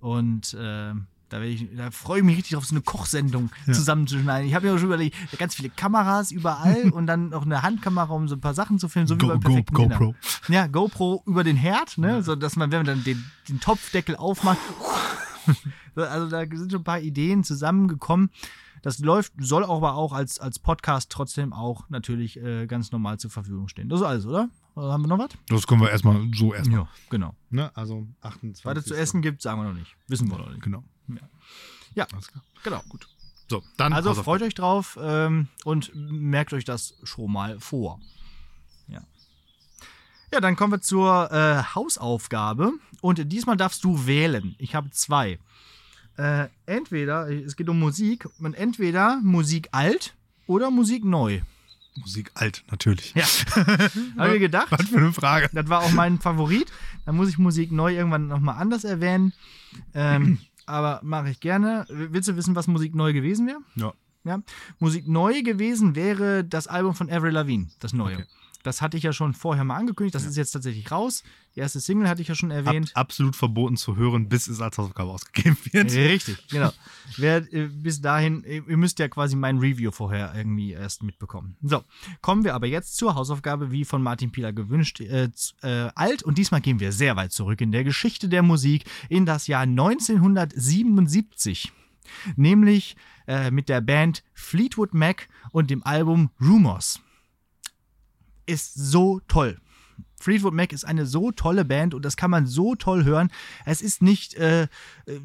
[0.00, 4.46] Und ähm, da, ich, da freue ich mich richtig drauf, so eine Kochsendung zusammenzuschneiden.
[4.48, 8.12] Ich habe mir auch schon überlegt, ganz viele Kameras überall und dann noch eine Handkamera,
[8.12, 9.88] um so ein paar Sachen zu filmen, so wie Go, beim Go.
[9.88, 10.14] GoPro.
[10.48, 12.22] Ja, GoPro über den Herd, ne?
[12.22, 14.58] So dass man, wenn man dann den, den Topfdeckel aufmacht.
[15.96, 18.30] also da sind schon ein paar Ideen zusammengekommen.
[18.86, 23.32] Das läuft, soll aber auch als, als Podcast trotzdem auch natürlich äh, ganz normal zur
[23.32, 23.88] Verfügung stehen.
[23.88, 24.48] Das ist alles, oder?
[24.76, 25.30] Oder haben wir noch was?
[25.48, 26.86] Das können wir erstmal so erstmal.
[27.10, 27.34] genau.
[27.50, 27.72] Ne?
[27.74, 28.64] Also 28.
[28.64, 29.96] Was es zu essen gibt, sagen wir noch nicht.
[30.06, 30.62] Wissen wir noch nicht.
[30.62, 30.84] Genau.
[31.96, 32.06] Ja.
[32.12, 32.44] Alles klar.
[32.62, 33.08] Genau, gut.
[33.50, 37.98] So, dann Also freut euch drauf ähm, und merkt euch das schon mal vor.
[38.86, 39.00] Ja.
[40.32, 42.70] Ja, dann kommen wir zur äh, Hausaufgabe.
[43.00, 44.54] Und diesmal darfst du wählen.
[44.58, 45.40] Ich habe zwei.
[46.16, 50.14] Äh, entweder, es geht um Musik, und entweder Musik alt
[50.46, 51.40] oder Musik neu.
[51.96, 53.14] Musik alt, natürlich.
[53.14, 53.24] Ja.
[54.18, 54.68] Habe mir gedacht.
[54.70, 55.48] Was für eine Frage.
[55.52, 56.70] Das war auch mein Favorit.
[57.04, 59.32] Da muss ich Musik neu irgendwann nochmal anders erwähnen.
[59.94, 61.86] Ähm, aber mache ich gerne.
[61.88, 63.60] Willst du wissen, was Musik neu gewesen wäre?
[63.76, 63.94] Ja.
[64.24, 64.42] Ja.
[64.80, 68.16] Musik neu gewesen wäre das Album von Avril Lavigne, das neue.
[68.16, 68.26] Okay.
[68.66, 70.16] Das hatte ich ja schon vorher mal angekündigt.
[70.16, 71.22] Das ist jetzt tatsächlich raus.
[71.54, 72.90] Die erste Single hatte ich ja schon Ab, erwähnt.
[72.94, 75.92] absolut verboten zu hören, bis es als Hausaufgabe ausgegeben wird.
[75.92, 76.72] Richtig, genau.
[77.16, 81.54] Wer äh, bis dahin, äh, ihr müsst ja quasi mein Review vorher irgendwie erst mitbekommen.
[81.62, 81.84] So,
[82.22, 85.30] kommen wir aber jetzt zur Hausaufgabe, wie von Martin Pieler gewünscht, äh,
[85.62, 86.24] äh, alt.
[86.24, 89.62] Und diesmal gehen wir sehr weit zurück in der Geschichte der Musik in das Jahr
[89.62, 91.70] 1977.
[92.34, 92.96] Nämlich
[93.28, 97.00] äh, mit der Band Fleetwood Mac und dem Album Rumors.
[98.46, 99.58] Ist so toll.
[100.18, 103.30] Fleetwood Mac ist eine so tolle Band und das kann man so toll hören.
[103.64, 104.68] Es ist nicht äh, äh,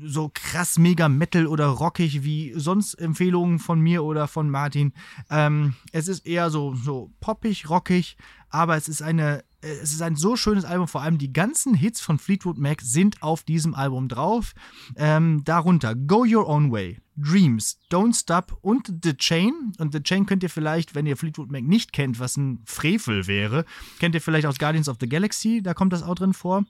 [0.03, 4.93] so krass mega Metal oder rockig wie sonst Empfehlungen von mir oder von Martin.
[5.29, 8.17] Ähm, es ist eher so, so poppig, rockig,
[8.49, 11.73] aber es ist eine äh, es ist ein so schönes Album, vor allem die ganzen
[11.73, 14.53] Hits von Fleetwood Mac sind auf diesem Album drauf.
[14.95, 19.73] Ähm, darunter Go Your Own Way, Dreams, Don't Stop und The Chain.
[19.77, 23.27] Und The Chain könnt ihr vielleicht, wenn ihr Fleetwood Mac nicht kennt, was ein Frevel
[23.27, 23.65] wäre,
[23.99, 26.65] kennt ihr vielleicht aus Guardians of the Galaxy, da kommt das auch drin vor.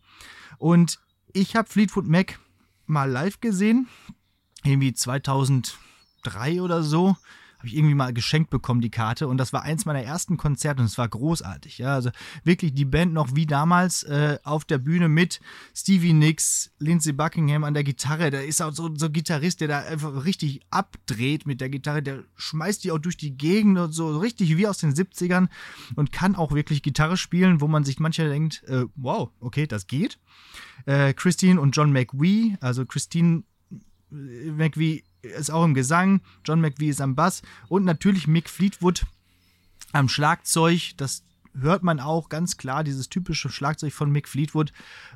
[0.57, 0.99] Und
[1.33, 2.39] ich habe Fleetwood Mac
[2.85, 3.87] mal live gesehen,
[4.63, 7.15] irgendwie 2003 oder so
[7.61, 9.27] habe ich irgendwie mal geschenkt bekommen, die Karte.
[9.27, 11.77] Und das war eins meiner ersten Konzerte und es war großartig.
[11.77, 12.09] Ja, also
[12.43, 15.39] wirklich die Band noch wie damals äh, auf der Bühne mit
[15.75, 18.31] Stevie Nicks, Lindsey Buckingham an der Gitarre.
[18.31, 22.01] Da ist auch so, so ein Gitarrist, der da einfach richtig abdreht mit der Gitarre.
[22.01, 25.47] Der schmeißt die auch durch die Gegend und so, so richtig wie aus den 70ern
[25.95, 29.85] und kann auch wirklich Gitarre spielen, wo man sich manchmal denkt, äh, wow, okay, das
[29.85, 30.17] geht.
[30.87, 33.43] Äh, Christine und John McWee, also Christine
[34.09, 39.05] McVie ist auch im Gesang, John McVie ist am Bass und natürlich Mick Fleetwood
[39.91, 40.93] am Schlagzeug.
[40.97, 41.23] Das
[41.59, 44.71] hört man auch ganz klar, dieses typische Schlagzeug von Mick Fleetwood.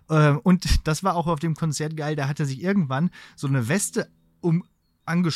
[0.10, 2.16] Ähm, und das war auch auf dem Konzert geil.
[2.16, 4.10] Da hat er sich irgendwann so eine Weste
[4.42, 4.64] um
[5.08, 5.32] äh,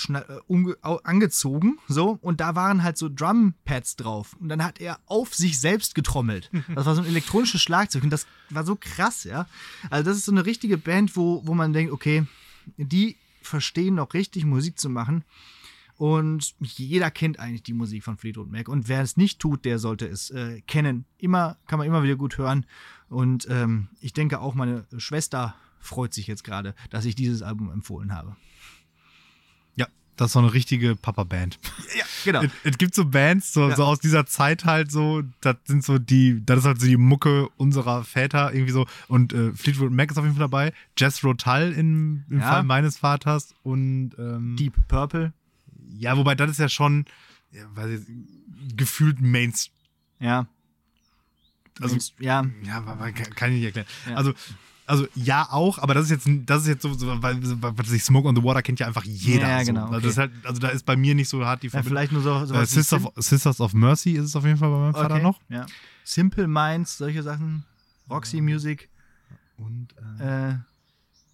[0.47, 4.35] um, angezogen, so, und da waren halt so Drumpads drauf.
[4.39, 6.49] Und dann hat er auf sich selbst getrommelt.
[6.75, 9.47] Das war so ein elektronisches Schlagzeug und das war so krass, ja.
[9.89, 12.25] Also, das ist so eine richtige Band, wo, wo man denkt, okay,
[12.77, 13.17] die
[13.49, 15.23] verstehen, noch richtig Musik zu machen.
[15.97, 18.69] Und jeder kennt eigentlich die Musik von Fleetwood Mac.
[18.69, 21.03] Und wer es nicht tut, der sollte es äh, kennen.
[21.17, 22.65] Immer, kann man immer wieder gut hören.
[23.09, 27.69] Und ähm, ich denke auch, meine Schwester freut sich jetzt gerade, dass ich dieses Album
[27.69, 28.37] empfohlen habe.
[30.19, 31.59] Das ist so eine richtige Papa-Band.
[31.97, 32.41] Ja, genau.
[32.65, 33.75] Es, gibt so Bands, so, ja.
[33.77, 36.97] so, aus dieser Zeit halt so, das sind so die, das ist halt so die
[36.97, 38.85] Mucke unserer Väter irgendwie so.
[39.07, 40.73] Und äh, Fleetwood Mac ist auf jeden Fall dabei.
[40.97, 42.49] Jazz Rotal im, im ja.
[42.49, 45.31] Fall meines Vaters und ähm, Deep Purple.
[45.97, 47.05] Ja, wobei das ist ja schon,
[47.53, 49.73] ja, weiß ich, gefühlt Mainstream.
[50.19, 50.47] Ja.
[51.79, 52.45] Also, Mainst ja.
[52.63, 52.81] Ja,
[53.35, 53.87] kann ich nicht erklären.
[54.15, 54.33] Also
[54.89, 58.03] also ja auch, aber das ist jetzt, das ist jetzt so, so weil, was sich
[58.03, 59.47] Smoke on the Water kennt ja einfach jeder.
[59.47, 59.87] Ja, genau.
[59.87, 59.93] So.
[59.93, 60.17] Also, okay.
[60.17, 62.35] halt, also da ist bei mir nicht so hart die ja, Vielleicht nur so.
[62.53, 65.01] Äh, Sisters, of, Sisters of Mercy ist es auf jeden Fall bei meinem okay.
[65.01, 65.39] Vater noch.
[65.49, 65.67] Ja.
[66.03, 67.65] Simple Minds, solche Sachen.
[68.09, 68.89] Roxy Music.
[69.57, 70.55] Und äh, äh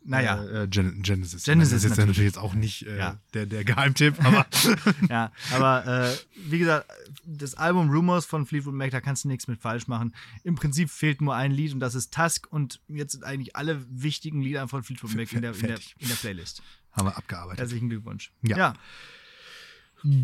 [0.05, 0.43] naja.
[0.43, 1.43] Äh, äh Genesis.
[1.43, 3.19] Genesis das ist jetzt natürlich, jetzt auch nicht äh, ja.
[3.33, 4.45] der, der Geheimtipp, aber.
[5.09, 6.17] ja, aber äh,
[6.49, 6.87] wie gesagt,
[7.25, 10.15] das Album Rumors von Fleetwood Mac, da kannst du nichts mit falsch machen.
[10.43, 13.83] Im Prinzip fehlt nur ein Lied und das ist Tusk und jetzt sind eigentlich alle
[13.89, 16.61] wichtigen Lieder von Fleetwood Mac in der, in der, in der Playlist.
[16.91, 17.59] Haben wir abgearbeitet.
[17.59, 18.31] Herzlichen Glückwunsch.
[18.43, 18.57] ja.
[18.57, 18.73] ja.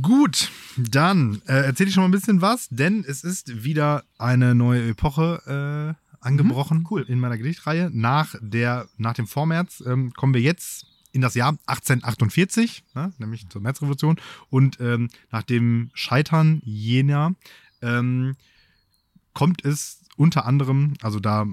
[0.04, 4.54] Gut, dann äh, erzähle ich schon mal ein bisschen was, denn es ist wieder eine
[4.54, 7.05] neue Epoche äh, angebrochen mhm, cool.
[7.07, 7.89] in meiner Gedichtreihe.
[7.91, 13.49] Nach, der, nach dem Vormärz ähm, kommen wir jetzt in das Jahr 1848, ne, nämlich
[13.49, 14.19] zur Märzrevolution.
[14.49, 17.36] Und ähm, nach dem Scheitern jener
[17.82, 18.36] ähm,
[19.34, 21.45] kommt es unter anderem, also da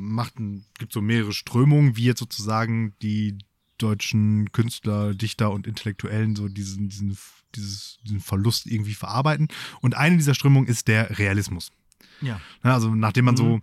[0.78, 3.38] gibt es so mehrere Strömungen, wie jetzt sozusagen die
[3.78, 7.16] deutschen Künstler, Dichter und Intellektuellen so diesen, diesen,
[7.54, 9.48] dieses, diesen Verlust irgendwie verarbeiten.
[9.80, 11.70] Und eine dieser Strömungen ist der Realismus.
[12.20, 12.40] Ja.
[12.62, 13.38] Also nachdem man mhm.
[13.38, 13.61] so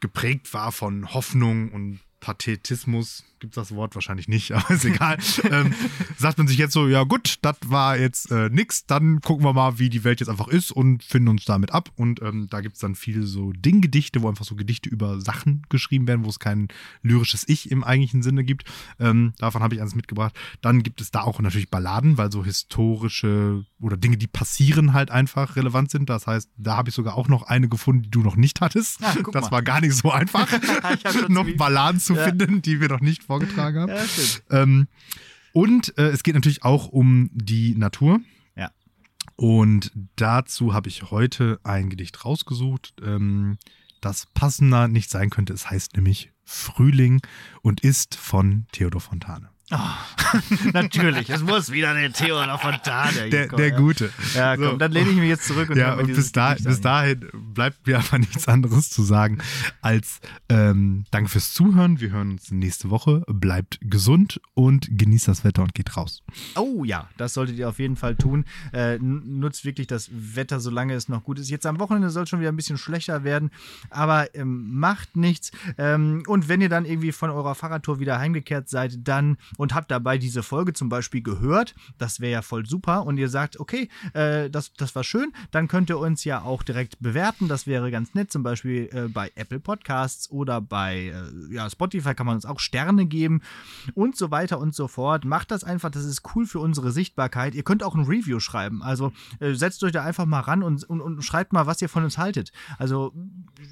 [0.00, 5.18] geprägt war von Hoffnung und Pathetismus, gibt es das Wort wahrscheinlich nicht, aber ist egal.
[5.50, 5.74] ähm,
[6.16, 9.52] sagt man sich jetzt so, ja gut, das war jetzt äh, nix, dann gucken wir
[9.52, 11.90] mal, wie die Welt jetzt einfach ist und finden uns damit ab.
[11.96, 15.62] Und ähm, da gibt es dann viele so Dinggedichte, wo einfach so Gedichte über Sachen
[15.68, 16.68] geschrieben werden, wo es kein
[17.02, 18.64] lyrisches Ich im eigentlichen Sinne gibt.
[18.98, 20.34] Ähm, davon habe ich eins mitgebracht.
[20.60, 25.10] Dann gibt es da auch natürlich Balladen, weil so historische oder Dinge, die passieren, halt
[25.10, 26.08] einfach relevant sind.
[26.10, 29.00] Das heißt, da habe ich sogar auch noch eine gefunden, die du noch nicht hattest.
[29.00, 29.50] Ja, das mal.
[29.50, 30.48] war gar nicht so einfach,
[31.28, 32.24] noch Balladen zu ja.
[32.24, 33.92] finden, die wir noch nicht vorgetragen haben.
[33.92, 34.88] Ja, ähm,
[35.52, 38.20] und äh, es geht natürlich auch um die Natur.
[38.56, 38.72] Ja.
[39.36, 43.58] Und dazu habe ich heute ein Gedicht rausgesucht, ähm,
[44.00, 45.52] das passender nicht sein könnte.
[45.52, 47.20] Es heißt nämlich Frühling
[47.62, 49.50] und ist von Theodor Fontane.
[49.70, 49.76] Oh,
[50.72, 53.28] natürlich, es muss wieder der Theodor Fontane.
[53.28, 54.10] Der, der Gute.
[54.34, 54.76] Ja, komm, so.
[54.76, 57.98] dann lehne ich mich jetzt zurück und, ja, und bis, da, bis dahin bleibt mir
[57.98, 59.38] einfach nichts anderes zu sagen
[59.82, 62.00] als ähm, Danke fürs Zuhören.
[62.00, 63.24] Wir hören uns nächste Woche.
[63.26, 66.22] Bleibt gesund und genießt das Wetter und geht raus.
[66.56, 68.46] Oh ja, das solltet ihr auf jeden Fall tun.
[68.72, 71.50] Äh, nutzt wirklich das Wetter, solange es noch gut ist.
[71.50, 73.50] Jetzt am Wochenende soll es schon wieder ein bisschen schlechter werden,
[73.90, 75.52] aber ähm, macht nichts.
[75.76, 79.90] Ähm, und wenn ihr dann irgendwie von eurer Fahrradtour wieder heimgekehrt seid, dann und habt
[79.90, 83.90] dabei diese Folge zum Beispiel gehört, das wäre ja voll super und ihr sagt, okay,
[84.14, 87.90] äh, das, das war schön, dann könnt ihr uns ja auch direkt bewerten, das wäre
[87.90, 92.36] ganz nett, zum Beispiel äh, bei Apple Podcasts oder bei äh, ja, Spotify kann man
[92.36, 93.42] uns auch Sterne geben
[93.94, 95.24] und so weiter und so fort.
[95.24, 97.54] Macht das einfach, das ist cool für unsere Sichtbarkeit.
[97.54, 100.84] Ihr könnt auch ein Review schreiben, also äh, setzt euch da einfach mal ran und,
[100.84, 102.52] und, und schreibt mal, was ihr von uns haltet.
[102.78, 103.12] Also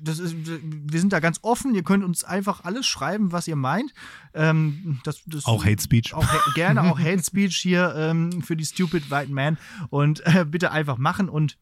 [0.02, 3.56] das ist, wir sind da ganz offen, ihr könnt uns einfach alles schreiben, was ihr
[3.56, 3.94] meint.
[4.34, 6.14] Ähm, das, das, auch Hate Speech.
[6.14, 9.58] Auch, gerne auch Hate Speech hier ähm, für die Stupid White Man
[9.90, 11.58] und äh, bitte einfach machen und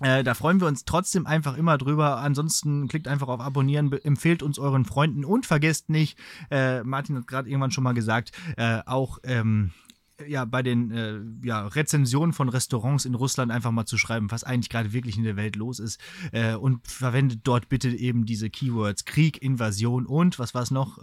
[0.00, 2.16] äh, da freuen wir uns trotzdem einfach immer drüber.
[2.16, 6.18] Ansonsten klickt einfach auf Abonnieren, empfehlt uns euren Freunden und vergesst nicht,
[6.50, 9.70] äh, Martin hat gerade irgendwann schon mal gesagt, äh, auch ähm,
[10.26, 14.44] ja, bei den äh, ja, Rezensionen von Restaurants in Russland einfach mal zu schreiben, was
[14.44, 16.00] eigentlich gerade wirklich in der Welt los ist.
[16.32, 20.98] Äh, und verwendet dort bitte eben diese Keywords Krieg, Invasion und was war es noch?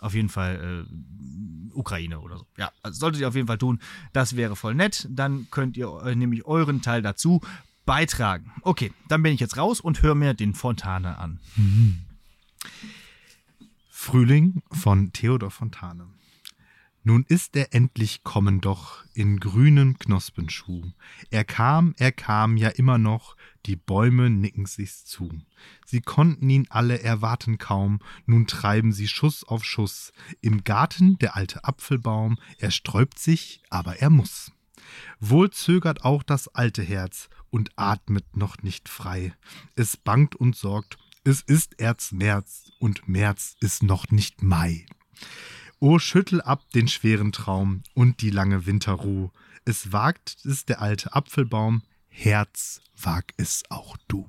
[0.00, 2.46] Auf jeden Fall äh, Ukraine oder so.
[2.56, 3.80] Ja, also solltet ihr auf jeden Fall tun.
[4.12, 5.06] Das wäre voll nett.
[5.10, 7.40] Dann könnt ihr äh, nämlich euren Teil dazu
[7.86, 8.52] beitragen.
[8.62, 11.40] Okay, dann bin ich jetzt raus und höre mir den Fontane an.
[11.56, 12.00] Mhm.
[13.90, 16.06] Frühling von Theodor Fontane.
[17.08, 20.92] Nun ist er endlich kommen doch in grünem Knospenschuh.
[21.30, 23.34] Er kam, er kam ja immer noch,
[23.64, 25.30] die Bäume nicken sich's zu.
[25.86, 30.12] Sie konnten ihn alle erwarten kaum, nun treiben sie Schuss auf Schuss.
[30.42, 34.52] Im Garten der alte Apfelbaum, er sträubt sich, aber er muss.
[35.18, 39.32] Wohl zögert auch das alte Herz und atmet noch nicht frei.
[39.76, 44.84] Es bangt und sorgt, es ist erst März und März ist noch nicht Mai.
[45.80, 49.30] O schüttel ab den schweren Traum und die lange Winterruh.
[49.64, 54.26] Es wagt es der alte Apfelbaum, Herz, wag es auch du.